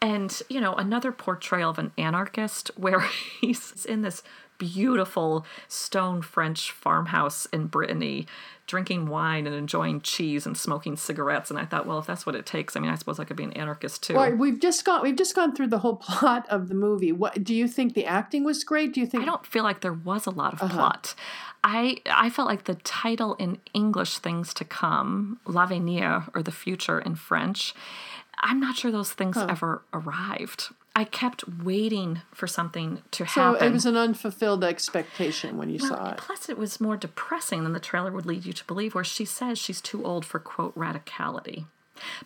[0.00, 3.00] And, you know, another portrayal of an anarchist where
[3.40, 4.22] he's in this
[4.58, 8.26] beautiful stone French farmhouse in Brittany,
[8.66, 11.50] drinking wine and enjoying cheese and smoking cigarettes.
[11.50, 13.36] And I thought, well, if that's what it takes, I mean, I suppose I could
[13.36, 14.14] be an anarchist too.
[14.14, 17.12] Well, we've just gone we've just gone through the whole plot of the movie.
[17.12, 18.92] What do you think the acting was great?
[18.92, 20.74] Do you think I don't feel like there was a lot of uh-huh.
[20.74, 21.14] plot.
[21.62, 27.00] I I felt like the title in English, Things to Come, L'avenir or the future
[27.00, 27.74] in French.
[28.38, 30.68] I'm not sure those things ever arrived.
[30.96, 33.60] I kept waiting for something to so happen.
[33.60, 36.16] So it was an unfulfilled expectation when you Well, saw it.
[36.16, 39.26] Plus, it was more depressing than the trailer would lead you to believe, where she
[39.26, 41.66] says she's too old for quote radicality.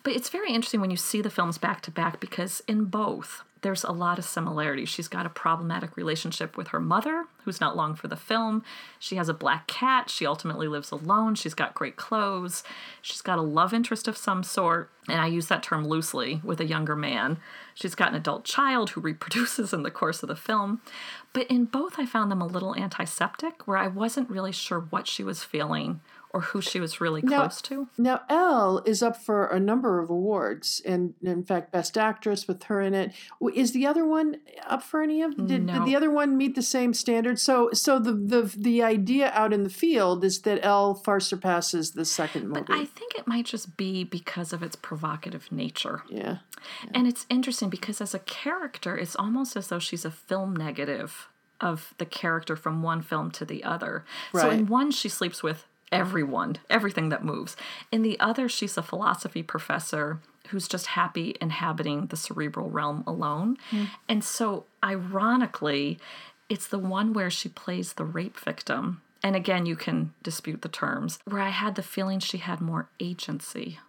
[0.03, 3.43] But it's very interesting when you see the films back to back because in both,
[3.61, 4.89] there's a lot of similarities.
[4.89, 8.63] She's got a problematic relationship with her mother, who's not long for the film.
[8.99, 10.09] She has a black cat.
[10.09, 11.35] She ultimately lives alone.
[11.35, 12.63] She's got great clothes.
[13.01, 16.59] She's got a love interest of some sort, and I use that term loosely with
[16.59, 17.37] a younger man.
[17.75, 20.81] She's got an adult child who reproduces in the course of the film.
[21.33, 25.07] But in both, I found them a little antiseptic, where I wasn't really sure what
[25.07, 26.01] she was feeling
[26.33, 27.89] or who she was really Now- close to.
[27.97, 32.63] Now, Elle is up for a number of awards, and in fact, Best Actress with
[32.63, 33.11] her in it.
[33.53, 35.35] Is the other one up for any of?
[35.35, 37.37] Did, did the other one meet the same standard?
[37.37, 41.91] So, so the the the idea out in the field is that Elle far surpasses
[41.91, 42.61] the second movie.
[42.67, 46.03] But I think it might just be because of its provocative nature.
[46.09, 46.37] yeah,
[46.93, 51.27] And it's interesting because as a character, it's almost as though she's a film negative
[51.59, 54.03] of the character from one film to the other.
[54.33, 54.41] Right.
[54.41, 57.55] So in one, she sleeps with everyone, everything that moves.
[57.91, 63.57] In the other, she's a philosophy professor who's just happy inhabiting the cerebral realm alone.
[63.69, 63.85] Hmm.
[64.09, 65.99] And so, ironically,
[66.49, 69.01] it's the one where she plays the rape victim.
[69.23, 72.89] And again, you can dispute the terms, where I had the feeling she had more
[72.99, 73.79] agency.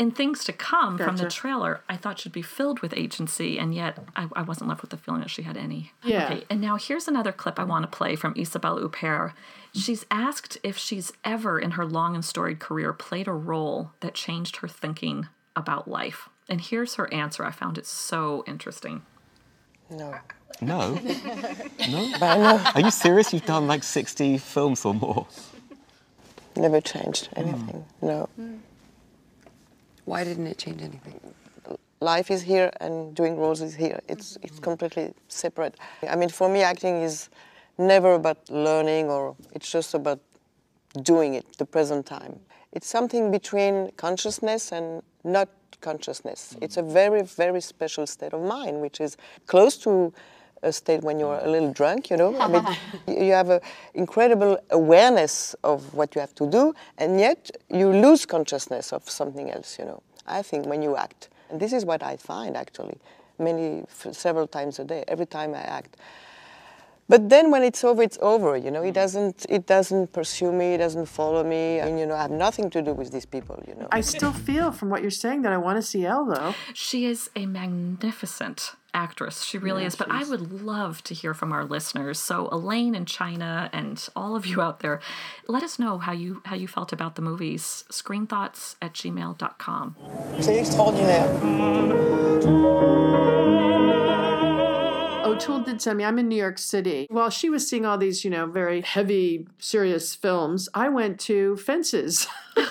[0.00, 3.74] In things to come from the trailer, I thought she'd be filled with agency, and
[3.74, 5.92] yet I, I wasn't left with the feeling that she had any.
[6.02, 6.24] Yeah.
[6.24, 9.34] Okay, and now here's another clip I want to play from Isabelle Huppert.
[9.74, 14.14] She's asked if she's ever in her long and storied career played a role that
[14.14, 16.30] changed her thinking about life.
[16.48, 17.44] And here's her answer.
[17.44, 19.02] I found it so interesting.
[19.90, 20.14] No.
[20.62, 20.94] No.
[20.94, 22.10] No.
[22.18, 23.34] But no, Are you serious?
[23.34, 25.26] You've done like 60 films or more.
[26.56, 27.84] never changed anything.
[28.00, 28.28] No.
[28.36, 28.56] Hmm.
[30.12, 31.20] Why didn't it change anything?
[32.00, 34.00] life is here and doing roles is here.
[34.08, 34.64] It's it's mm-hmm.
[34.64, 35.74] completely separate.
[36.08, 37.28] I mean, for me, acting is
[37.78, 40.20] never about learning or it's just about
[41.02, 42.40] doing it, the present time.
[42.72, 45.48] It's something between consciousness and not
[45.80, 46.56] consciousness.
[46.60, 46.90] It's mm-hmm.
[46.90, 50.12] a very, very special state of mind, which is close to
[50.62, 52.38] a state when you're a little drunk, you know.
[52.38, 52.66] I mean,
[53.26, 53.60] you have an
[53.94, 59.50] incredible awareness of what you have to do, and yet you lose consciousness of something
[59.50, 60.02] else, you know.
[60.26, 61.28] I think when you act.
[61.50, 62.98] And this is what I find actually,
[63.38, 65.96] many, several times a day, every time I act.
[67.08, 68.56] But then when it's over, it's over.
[68.56, 69.02] You know, it mm.
[69.02, 71.80] doesn't, it doesn't pursue me, it doesn't follow me.
[71.80, 73.60] I mean, you know, I have nothing to do with these people.
[73.66, 73.88] You know.
[73.90, 76.54] I still feel from what you're saying that I want to see Elle though.
[76.72, 79.42] She is a magnificent actress.
[79.42, 79.96] She really Yeah, is.
[79.96, 82.18] But she I would love to hear from our listeners.
[82.18, 85.00] So Elaine in China and all of you out there,
[85.48, 87.84] let us know how you how you felt about the movies.
[87.90, 89.96] Screenthoughts at gmail.com.
[90.40, 91.28] C'est extraordinaire.
[95.22, 96.04] Oh, O'Toole did send me.
[96.04, 97.06] I'm in New York City.
[97.10, 101.56] While she was seeing all these, you know, very heavy, serious films, I went to
[101.56, 102.26] Fences.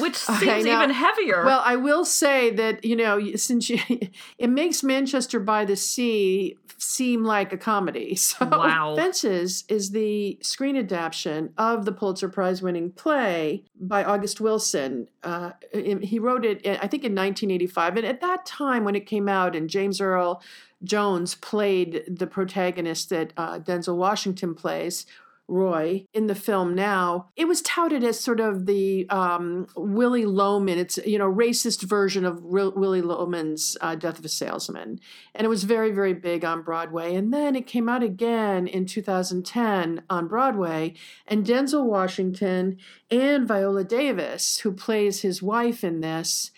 [0.00, 1.44] Which seems even heavier.
[1.44, 3.78] Well, I will say that you know, since you,
[4.38, 8.16] it makes Manchester by the Sea seem like a comedy.
[8.24, 8.96] So, Wow.
[8.96, 15.08] Fences is the screen adaptation of the Pulitzer Prize-winning play by August Wilson.
[15.22, 19.28] Uh, he wrote it, I think, in 1985, and at that time when it came
[19.28, 20.42] out, and James Earl
[20.82, 25.06] Jones played the protagonist that uh, Denzel Washington plays.
[25.46, 30.78] Roy in the film now, it was touted as sort of the um, Willy Loman.
[30.78, 35.00] It's you know racist version of Willy Loman's uh, Death of a Salesman,
[35.34, 37.14] and it was very very big on Broadway.
[37.14, 40.94] And then it came out again in 2010 on Broadway,
[41.26, 42.78] and Denzel Washington
[43.10, 46.50] and Viola Davis, who plays his wife in this,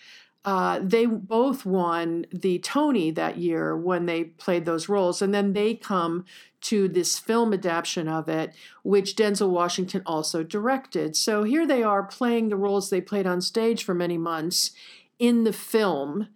[0.47, 5.21] uh, they both won the Tony that year when they played those roles.
[5.21, 6.23] And then they come
[6.67, 8.53] to this film adaptation of it,
[8.83, 11.15] which Denzel Washington also directed.
[11.15, 14.71] So here they are playing the roles they played on stage for many months
[15.17, 16.27] in the film.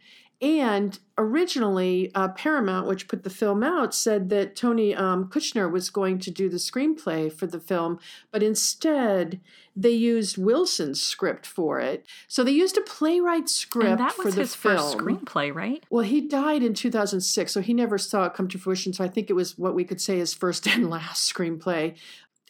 [0.41, 5.89] And originally, uh, Paramount, which put the film out, said that Tony um, Kushner was
[5.89, 7.99] going to do the screenplay for the film,
[8.31, 9.39] but instead
[9.75, 12.05] they used Wilson's script for it.
[12.27, 14.77] So they used a playwright script and that for was the his film.
[14.77, 15.83] first screenplay, right?
[15.89, 18.93] Well, he died in 2006, so he never saw it come to fruition.
[18.93, 21.95] So I think it was what we could say his first and last screenplay.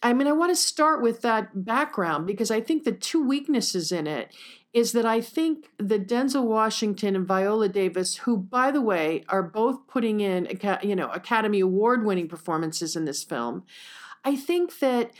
[0.03, 3.91] I mean, I want to start with that background because I think the two weaknesses
[3.91, 4.33] in it
[4.73, 9.43] is that I think that Denzel Washington and Viola Davis, who, by the way, are
[9.43, 10.47] both putting in,
[10.81, 13.63] you know, Academy Award-winning performances in this film,
[14.23, 15.11] I think that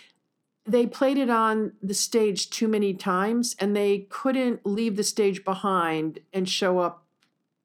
[0.66, 5.44] they played it on the stage too many times and they couldn't leave the stage
[5.44, 7.01] behind and show up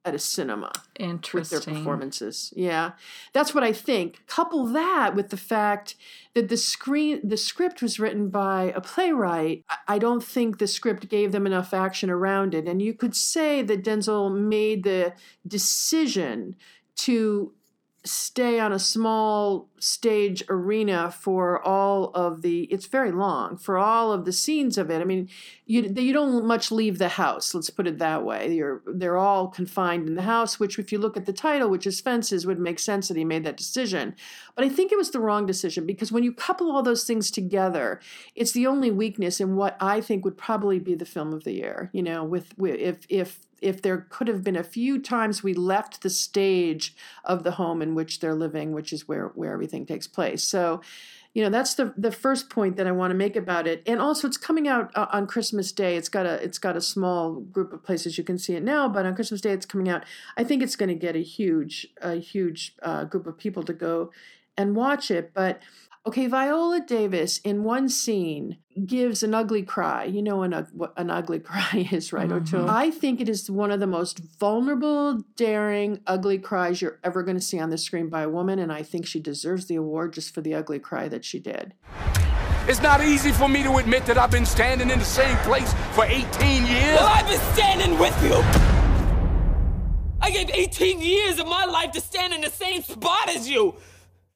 [0.06, 1.56] at a cinema Interesting.
[1.58, 2.52] with their performances.
[2.56, 2.92] Yeah.
[3.32, 4.24] That's what I think.
[4.28, 5.96] Couple that with the fact
[6.34, 9.64] that the screen the script was written by a playwright.
[9.68, 12.66] I- I don't think the script gave them enough action around it.
[12.68, 15.12] And you could say that Denzel made the
[15.46, 16.54] decision
[16.96, 17.52] to
[18.06, 24.12] stay on a small stage arena for all of the it's very long for all
[24.12, 25.00] of the scenes of it.
[25.00, 25.28] I mean
[25.66, 28.52] you you don't much leave the house let's put it that way.
[28.54, 31.86] You're they're all confined in the house which if you look at the title which
[31.86, 34.14] is fences would make sense that he made that decision.
[34.54, 37.30] But i think it was the wrong decision because when you couple all those things
[37.30, 38.00] together
[38.34, 41.52] it's the only weakness in what i think would probably be the film of the
[41.52, 45.42] year you know with, with if if if there could have been a few times
[45.42, 49.52] we left the stage of the home in which they're living, which is where where
[49.52, 50.42] everything takes place.
[50.42, 50.80] So,
[51.34, 53.82] you know, that's the the first point that I want to make about it.
[53.86, 55.96] And also, it's coming out uh, on Christmas Day.
[55.96, 58.88] It's got a it's got a small group of places you can see it now,
[58.88, 60.04] but on Christmas Day it's coming out.
[60.36, 63.72] I think it's going to get a huge a huge uh, group of people to
[63.72, 64.10] go
[64.56, 65.32] and watch it.
[65.34, 65.60] But
[66.06, 70.04] okay, Viola Davis in one scene gives an ugly cry.
[70.04, 72.56] You know an, what an ugly cry is, right, mm-hmm.
[72.56, 72.70] O'Toole?
[72.70, 77.36] I think it is one of the most vulnerable, daring, ugly cries you're ever going
[77.36, 80.12] to see on the screen by a woman, and I think she deserves the award
[80.12, 81.74] just for the ugly cry that she did.
[82.68, 85.72] It's not easy for me to admit that I've been standing in the same place
[85.92, 86.96] for 18 years.
[86.96, 88.42] Well, I've been standing with you.
[90.20, 93.76] I gave 18 years of my life to stand in the same spot as you.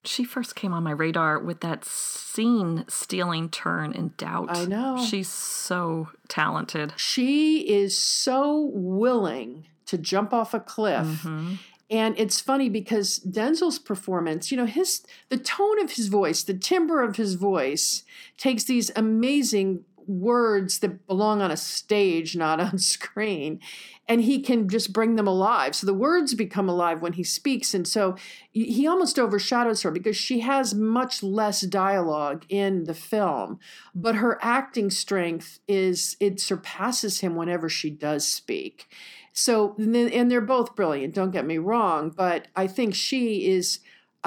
[0.04, 4.56] She first came on my radar with that scene stealing turn in doubt.
[4.56, 5.04] I know.
[5.04, 6.94] She's so talented.
[6.96, 11.06] She is so willing to jump off a cliff.
[11.06, 11.54] Mm-hmm.
[11.90, 16.54] And it's funny because Denzel's performance, you know, his the tone of his voice, the
[16.54, 18.04] timbre of his voice
[18.38, 23.60] takes these amazing words that belong on a stage, not on screen.
[24.08, 25.76] And he can just bring them alive.
[25.76, 27.74] So the words become alive when he speaks.
[27.74, 28.16] And so
[28.52, 33.60] he almost overshadows her because she has much less dialogue in the film.
[33.94, 38.88] But her acting strength is, it surpasses him whenever she does speak.
[39.32, 42.10] So, and they're both brilliant, don't get me wrong.
[42.10, 43.78] But I think she is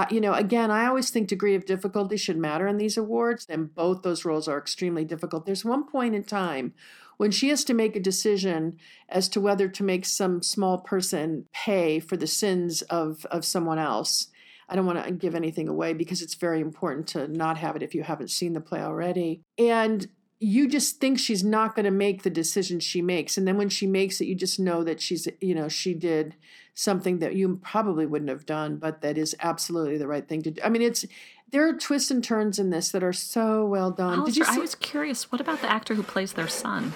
[0.09, 3.73] you know, again, I always think degree of difficulty should matter in these awards, and
[3.73, 5.45] both those roles are extremely difficult.
[5.45, 6.73] There's one point in time
[7.17, 8.77] when she has to make a decision
[9.07, 13.77] as to whether to make some small person pay for the sins of, of someone
[13.77, 14.27] else.
[14.67, 17.83] I don't want to give anything away because it's very important to not have it
[17.83, 19.41] if you haven't seen the play already.
[19.59, 20.07] And
[20.43, 23.37] you just think she's not going to make the decision she makes.
[23.37, 26.35] And then when she makes it, you just know that she's, you know, she did
[26.73, 30.51] something that you probably wouldn't have done, but that is absolutely the right thing to
[30.51, 30.61] do.
[30.61, 31.05] I mean, it's
[31.51, 34.19] there are twists and turns in this that are so well done.
[34.19, 35.31] Alistair, Did you see- I was curious.
[35.31, 36.91] What about the actor who plays their son?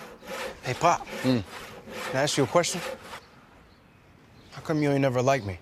[0.63, 1.07] Hey, Pop.
[1.23, 1.43] Mm.
[2.09, 2.81] Can I ask you a question?
[4.51, 5.59] How come you ain't never liked me?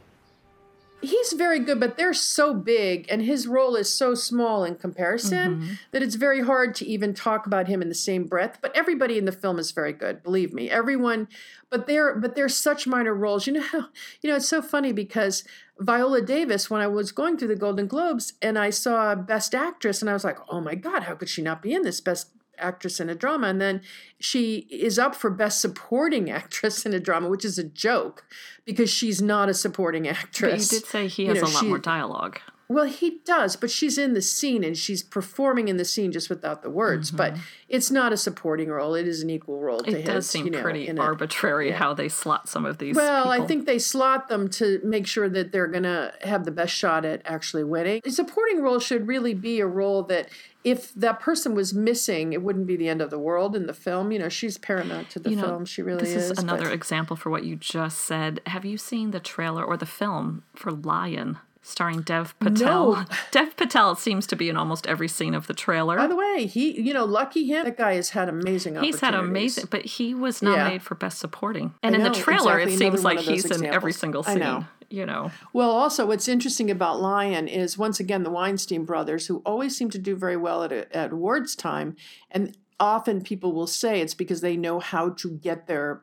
[1.05, 5.55] He's very good, but they're so big and his role is so small in comparison
[5.55, 5.73] mm-hmm.
[5.91, 8.59] that it's very hard to even talk about him in the same breath.
[8.61, 10.69] But everybody in the film is very good, believe me.
[10.69, 11.27] Everyone,
[11.69, 13.47] but they're but they're such minor roles.
[13.47, 13.87] You know how
[14.21, 15.43] you know it's so funny because
[15.79, 20.01] Viola Davis, when I was going through the Golden Globes and I saw Best Actress,
[20.01, 22.29] and I was like, oh my God, how could she not be in this Best
[22.57, 23.81] actress in a drama and then
[24.19, 28.25] she is up for best supporting actress in a drama which is a joke
[28.65, 31.51] because she's not a supporting actress but you did say he has you know, a
[31.51, 35.67] lot she, more dialogue well he does but she's in the scene and she's performing
[35.67, 37.17] in the scene just without the words mm-hmm.
[37.17, 37.35] but
[37.69, 40.45] it's not a supporting role it is an equal role it to it does seem
[40.45, 41.77] you know, pretty arbitrary yeah.
[41.77, 43.43] how they slot some of these well people.
[43.43, 46.73] i think they slot them to make sure that they're going to have the best
[46.73, 50.29] shot at actually winning a supporting role should really be a role that
[50.65, 53.73] if that person was missing, it wouldn't be the end of the world in the
[53.73, 54.11] film.
[54.11, 55.65] You know, she's paramount to the you know, film.
[55.65, 56.31] She really this is.
[56.31, 56.73] Is another but...
[56.73, 58.41] example for what you just said.
[58.47, 61.37] Have you seen the trailer or the film for Lion?
[61.65, 62.93] Starring Dev Patel.
[62.93, 63.05] No.
[63.31, 65.97] Dev Patel seems to be in almost every scene of the trailer.
[65.97, 67.65] By the way, he, you know, lucky him.
[67.65, 68.75] That guy has had amazing.
[68.77, 70.87] He's had amazing, but he was nominated yeah.
[70.87, 71.73] for best supporting.
[71.81, 72.73] And in the trailer, exactly.
[72.73, 73.61] it seems like he's examples.
[73.61, 74.39] in every single scene.
[74.39, 75.31] Know you know.
[75.51, 79.89] Well, also, what's interesting about Lion is once again the Weinstein brothers, who always seem
[79.89, 81.95] to do very well at, at awards time,
[82.31, 86.01] and often people will say it's because they know how to get their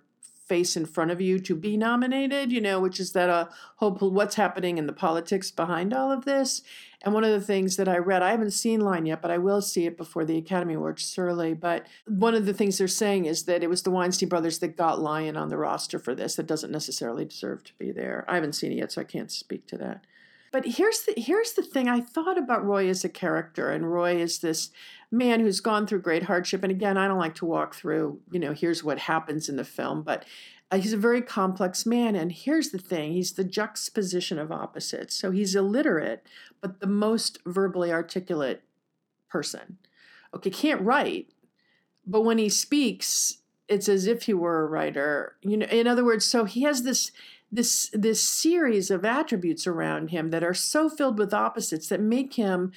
[0.53, 3.49] face in front of you to be nominated, you know, which is that a uh,
[3.77, 6.61] whole what's happening in the politics behind all of this.
[7.01, 9.39] And one of the things that I read, I haven't seen Lion yet, but I
[9.39, 11.55] will see it before the Academy Awards, surely.
[11.55, 14.77] But one of the things they're saying is that it was the Weinstein brothers that
[14.77, 16.35] got Lion on the roster for this.
[16.35, 18.27] That doesn't necessarily deserve to be there.
[18.29, 20.05] I haven't seen it yet, so I can't speak to that.
[20.53, 21.89] But here's the here's the thing.
[21.89, 24.71] I thought about Roy as a character, and Roy is this
[25.13, 26.63] man who's gone through great hardship.
[26.63, 29.65] And again, I don't like to walk through, you know, here's what happens in the
[29.65, 30.25] film, but
[30.73, 32.17] uh, he's a very complex man.
[32.17, 35.15] And here's the thing: he's the juxtaposition of opposites.
[35.15, 36.27] So he's illiterate,
[36.61, 38.63] but the most verbally articulate
[39.29, 39.79] person.
[40.35, 41.29] Okay, can't write,
[42.07, 45.37] but when he speaks, it's as if he were a writer.
[45.43, 47.13] You know, in other words, so he has this
[47.53, 52.35] this this series of attributes around him that are so filled with opposites that make
[52.35, 52.73] him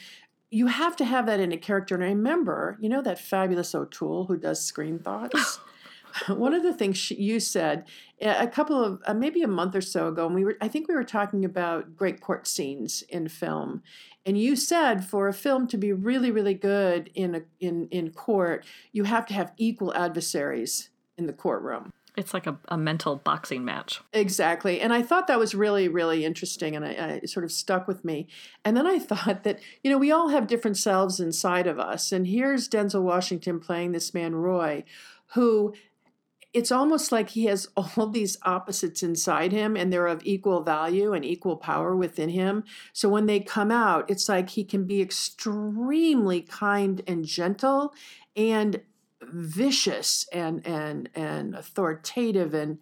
[0.56, 3.76] you have to have that in a character and I remember you know that fabulous
[3.76, 5.60] o'toole who does screen thoughts?
[6.28, 7.86] One of the things she, you said
[8.22, 10.88] a couple of uh, maybe a month or so ago and we were i think
[10.88, 13.84] we were talking about great court scenes in film.
[14.28, 18.12] And you said for a film to be really really good in a, in in
[18.12, 23.18] court you have to have equal adversaries in the courtroom it's like a, a mental
[23.18, 24.02] boxing match.
[24.14, 24.80] Exactly.
[24.80, 26.76] And I thought that was really, really interesting.
[26.76, 28.28] And I, sort of stuck with me.
[28.64, 32.12] And then I thought that, you know, we all have different selves inside of us.
[32.12, 34.84] And here's Denzel Washington playing this man, Roy,
[35.34, 35.74] who
[36.54, 41.14] it's almost like he has all these opposites inside him and they're of equal value
[41.14, 42.64] and equal power within him.
[42.94, 47.94] So when they come out, it's like he can be extremely kind and gentle
[48.36, 48.82] and
[49.22, 52.80] vicious and and and authoritative and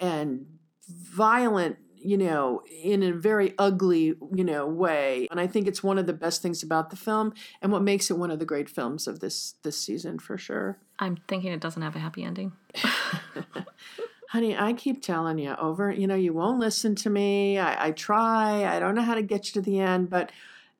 [0.00, 0.46] and
[0.88, 5.26] violent you know in a very ugly you know way.
[5.30, 8.10] And i think it's one of the best things about the film and what makes
[8.10, 10.78] it one of the great films of this this season for sure.
[10.98, 12.52] I'm thinking it doesn't have a happy ending.
[14.30, 17.58] Honey i keep telling you over you know you won't listen to me.
[17.58, 18.64] I, I try.
[18.64, 20.32] I don't know how to get you to the end but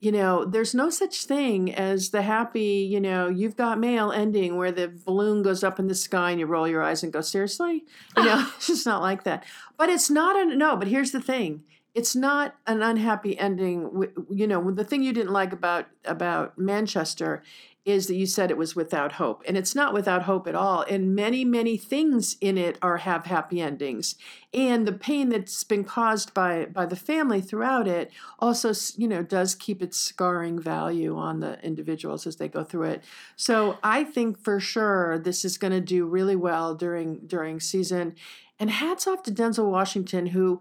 [0.03, 4.57] you know, there's no such thing as the happy, you know, you've got mail ending
[4.57, 7.21] where the balloon goes up in the sky and you roll your eyes and go,
[7.21, 7.85] seriously?
[8.17, 9.45] You know, it's just not like that.
[9.77, 11.63] But it's not a, no, but here's the thing
[11.95, 14.09] it's not an unhappy ending.
[14.29, 17.45] You know, the thing you didn't like about about Manchester
[17.85, 20.83] is that you said it was without hope, and it's not without hope at all.
[20.83, 24.15] And many, many things in it are have happy endings,
[24.55, 29.23] and the pain that's been caused by by the family throughout it also, you know,
[29.23, 33.05] does keep its scarring value on the individuals as they go through it.
[33.37, 38.15] So I think for sure this is going to do really well during during season.
[38.59, 40.61] And hats off to Denzel Washington, who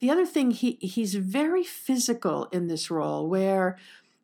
[0.00, 3.78] the other thing he he's very physical in this role where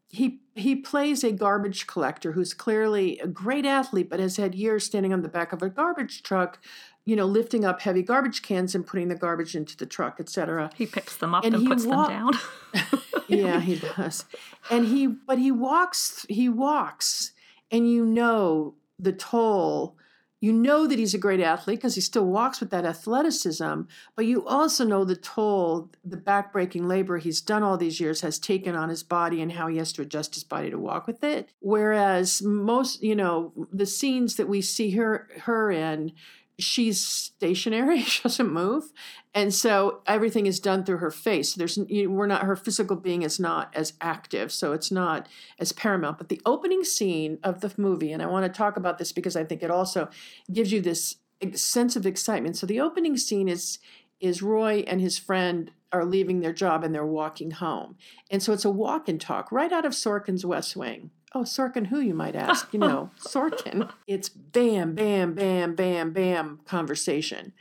[0.08, 4.84] he he plays a garbage collector who's clearly a great athlete but has had years
[4.84, 6.58] standing on the back of a garbage truck
[7.04, 10.70] you know lifting up heavy garbage cans and putting the garbage into the truck etc
[10.76, 12.32] he picks them up and, and puts wa- them down.
[13.28, 14.24] Yeah he does.
[14.70, 17.32] And he but he walks he walks
[17.70, 19.96] and you know the toll
[20.40, 23.82] you know that he's a great athlete because he still walks with that athleticism,
[24.14, 28.38] but you also know the toll the backbreaking labor he's done all these years has
[28.38, 31.24] taken on his body and how he has to adjust his body to walk with
[31.24, 31.50] it.
[31.60, 36.12] Whereas most, you know, the scenes that we see her her in,
[36.58, 38.92] she's stationary she doesn't move
[39.34, 41.52] and so everything is done through her face.
[41.52, 45.28] There's we're not her physical being is not as active so it's not
[45.58, 46.16] as paramount.
[46.16, 49.36] But the opening scene of the movie and i want to talk about this because
[49.36, 50.08] i think it also
[50.50, 51.16] gives you this
[51.54, 52.56] sense of excitement.
[52.56, 53.78] So the opening scene is
[54.18, 57.96] is roy and his friend are leaving their job and they're walking home.
[58.30, 61.88] And so it's a walk and talk right out of sorkin's west wing Oh, Sorkin,
[61.88, 62.72] who you might ask?
[62.72, 63.90] You know, Sorkin.
[64.06, 67.52] It's bam, bam, bam, bam, bam conversation.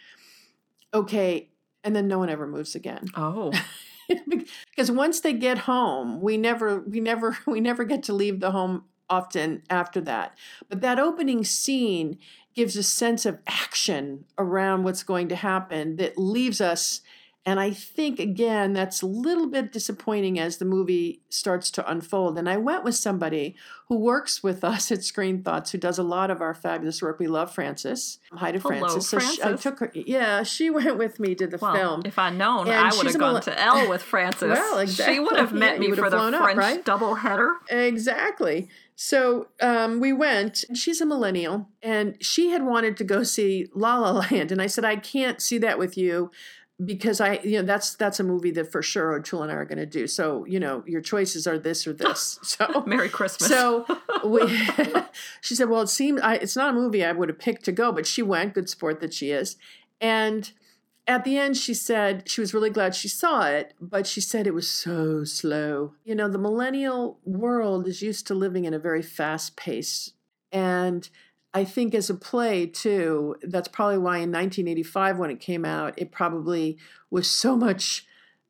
[0.93, 1.49] Okay,
[1.83, 3.09] and then no one ever moves again.
[3.17, 3.51] Oh.
[4.69, 8.51] because once they get home, we never we never we never get to leave the
[8.51, 10.37] home often after that.
[10.69, 12.17] But that opening scene
[12.53, 17.01] gives a sense of action around what's going to happen that leaves us
[17.47, 22.39] and I think, again, that's a little bit disappointing as the movie starts to unfold.
[22.39, 23.55] And I went with somebody
[23.87, 27.19] who works with us at Screen Thoughts, who does a lot of our fabulous work.
[27.19, 28.17] We love Frances.
[28.33, 29.07] Hi to Hello, Frances.
[29.07, 29.35] So Frances.
[29.35, 32.01] She, I took her, yeah, she went with me to the well, film.
[32.03, 34.49] If I'd known, and I would have gone to Elle with Frances.
[34.49, 35.15] well, exactly.
[35.15, 36.83] She would have met yeah, me for the up, French right?
[36.83, 37.53] double header.
[37.69, 38.69] Exactly.
[38.95, 40.63] So um, we went.
[40.73, 44.67] She's a millennial, and she had wanted to go see La La Land, and I
[44.67, 46.31] said, I can't see that with you
[46.83, 49.65] because I, you know, that's that's a movie that for sure O'Toole and I are
[49.65, 50.07] going to do.
[50.07, 52.39] So you know, your choices are this or this.
[52.43, 53.49] So Merry Christmas.
[53.49, 53.85] So
[54.23, 54.47] we,
[55.41, 57.71] she said, well, it seemed I, it's not a movie I would have picked to
[57.71, 58.53] go, but she went.
[58.53, 59.55] Good sport that she is,
[60.01, 60.51] and
[61.07, 64.47] at the end she said she was really glad she saw it but she said
[64.47, 68.79] it was so slow you know the millennial world is used to living in a
[68.79, 70.13] very fast pace
[70.51, 71.09] and
[71.55, 75.93] I think as a play too, that's probably why in 1985 when it came out,
[75.95, 76.77] it probably
[77.09, 78.05] was so much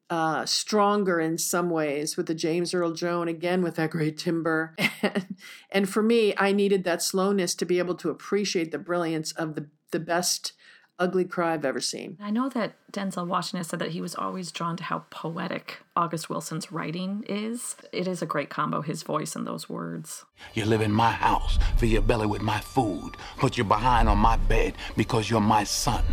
[0.09, 4.75] uh, stronger in some ways with the James Earl Jones again with that great timber,
[5.03, 5.37] and,
[5.69, 9.53] and for me, I needed that slowness to be able to appreciate the brilliance of
[9.53, 10.53] the the best
[10.99, 12.17] ugly cry I've ever seen.
[12.21, 16.29] I know that Denzel Washington said that he was always drawn to how poetic August
[16.29, 17.75] Wilson's writing is.
[17.91, 20.25] It is a great combo, his voice and those words.
[20.53, 24.17] You live in my house, fill your belly with my food, put your behind on
[24.17, 26.03] my bed because you're my son.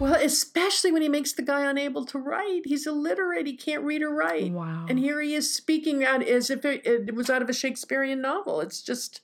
[0.00, 2.62] Well, especially when he makes the guy unable to write.
[2.64, 3.46] He's illiterate.
[3.46, 4.52] He can't read or write.
[4.52, 4.86] Wow.
[4.88, 8.20] And here he is speaking out as if it, it was out of a Shakespearean
[8.20, 8.60] novel.
[8.60, 9.20] It's just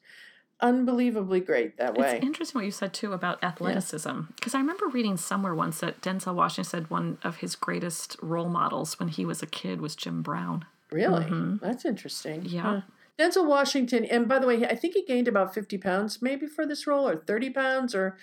[0.62, 2.16] unbelievably great that way.
[2.16, 4.58] It's interesting what you said too about athleticism because yeah.
[4.58, 8.98] I remember reading somewhere once that Denzel Washington said one of his greatest role models
[8.98, 10.66] when he was a kid was Jim Brown.
[10.90, 11.24] Really?
[11.24, 11.56] Mm-hmm.
[11.64, 12.44] That's interesting.
[12.44, 12.62] Yeah.
[12.62, 12.80] Huh.
[13.18, 16.64] Denzel Washington, and by the way, I think he gained about 50 pounds maybe for
[16.64, 18.16] this role or 30 pounds or,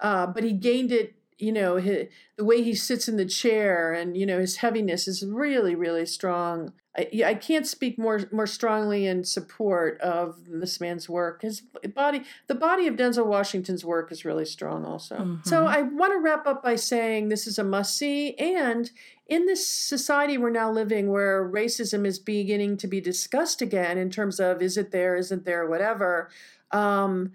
[0.00, 3.92] uh, but he gained it you know his, the way he sits in the chair
[3.92, 6.72] and you know his heaviness is really really strong.
[6.96, 11.42] I, I can't speak more more strongly in support of this man's work.
[11.42, 11.62] His
[11.94, 15.16] body the body of denzel washington's work is really strong also.
[15.16, 15.48] Mm-hmm.
[15.48, 18.90] so i want to wrap up by saying this is a must see and
[19.26, 24.10] in this society we're now living where racism is beginning to be discussed again in
[24.10, 26.30] terms of is it there isn't there whatever
[26.70, 27.32] um,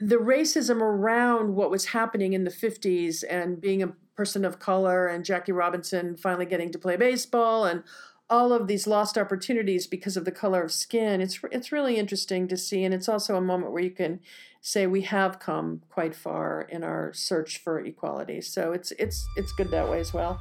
[0.00, 5.06] the racism around what was happening in the 50s and being a person of color
[5.06, 7.82] and Jackie Robinson finally getting to play baseball and
[8.30, 11.20] all of these lost opportunities because of the color of skin.
[11.20, 14.20] It's it's really interesting to see and it's also a moment where you can
[14.62, 18.40] say we have come quite far in our search for equality.
[18.40, 20.40] So it's it's it's good that way as well.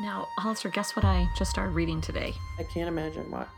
[0.00, 2.32] Now, Hollister, guess what I just started reading today?
[2.58, 3.48] I can't imagine what.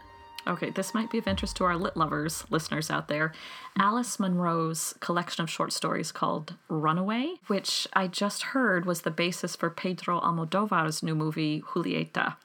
[0.46, 3.32] Okay, this might be of interest to our lit lovers listeners out there.
[3.78, 9.54] Alice Munro's collection of short stories called Runaway, which I just heard was the basis
[9.54, 12.36] for Pedro Almodovar's new movie Julieta.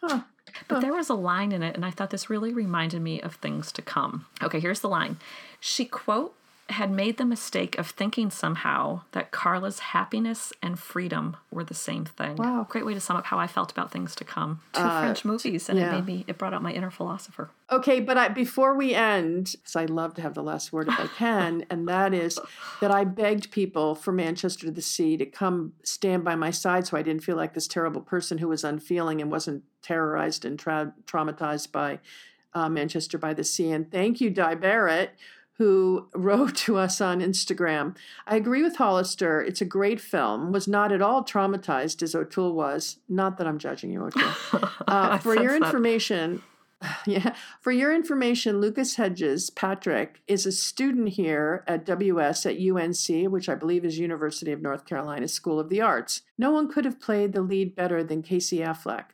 [0.67, 3.35] But there was a line in it, and I thought this really reminded me of
[3.35, 4.25] things to come.
[4.41, 5.17] Okay, here's the line.
[5.59, 6.35] She, quote,
[6.69, 12.05] had made the mistake of thinking somehow that Carla's happiness and freedom were the same
[12.05, 12.37] thing.
[12.37, 12.65] Wow.
[12.67, 14.61] Great way to sum up how I felt about things to come.
[14.73, 15.89] Two Uh, French movies, and yeah.
[15.89, 17.51] it made me, it brought out my inner philosopher.
[17.71, 20.99] Okay, but I, before we end, because I love to have the last word if
[20.99, 22.39] I can, and that is
[22.81, 26.87] that I begged people for Manchester to the Sea to come stand by my side
[26.87, 30.57] so I didn't feel like this terrible person who was unfeeling and wasn't terrorized and
[30.57, 31.99] tra- traumatized by
[32.55, 33.71] uh, Manchester by the Sea.
[33.71, 35.11] And thank you, Di Barrett,
[35.57, 37.95] who wrote to us on Instagram.
[38.27, 39.41] I agree with Hollister.
[39.41, 40.51] It's a great film.
[40.51, 42.97] Was not at all traumatized as O'Toole was.
[43.09, 44.31] Not that I'm judging you, O'Toole.
[44.87, 45.65] Uh, for your that.
[45.65, 46.41] information,
[47.07, 53.31] yeah, for your information, Lucas Hedges, Patrick, is a student here at WS at UNC,
[53.31, 56.21] which I believe is University of North Carolina School of the Arts.
[56.37, 59.05] No one could have played the lead better than Casey Affleck.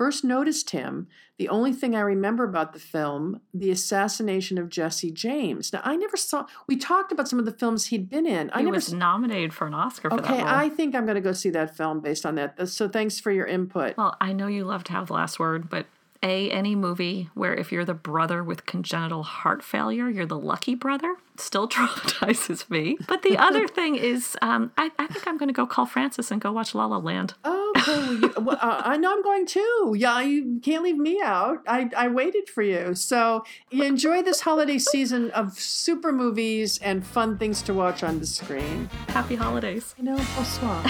[0.00, 5.10] First noticed him, the only thing I remember about the film, the assassination of Jesse
[5.10, 5.74] James.
[5.74, 8.48] Now, I never saw, we talked about some of the films he'd been in.
[8.52, 10.40] I He never was nominated for an Oscar for Okay.
[10.40, 12.66] I think I'm going to go see that film based on that.
[12.70, 13.98] So thanks for your input.
[13.98, 15.84] Well, I know you love to have the last word, but
[16.22, 20.74] A, any movie where if you're the brother with congenital heart failure, you're the lucky
[20.74, 22.98] brother, still traumatizes me.
[23.08, 26.30] But the other thing is, um, I, I think I'm going to go call Frances
[26.30, 27.34] and go watch La La Land.
[27.42, 27.72] Well,
[28.14, 29.94] you, well, uh, I know I'm going too.
[29.96, 31.62] Yeah, you can't leave me out.
[31.66, 32.94] I, I waited for you.
[32.94, 38.18] So you enjoy this holiday season of super movies and fun things to watch on
[38.18, 38.90] the screen.
[39.08, 39.94] Happy holidays.
[39.96, 40.84] You know, bonsoir.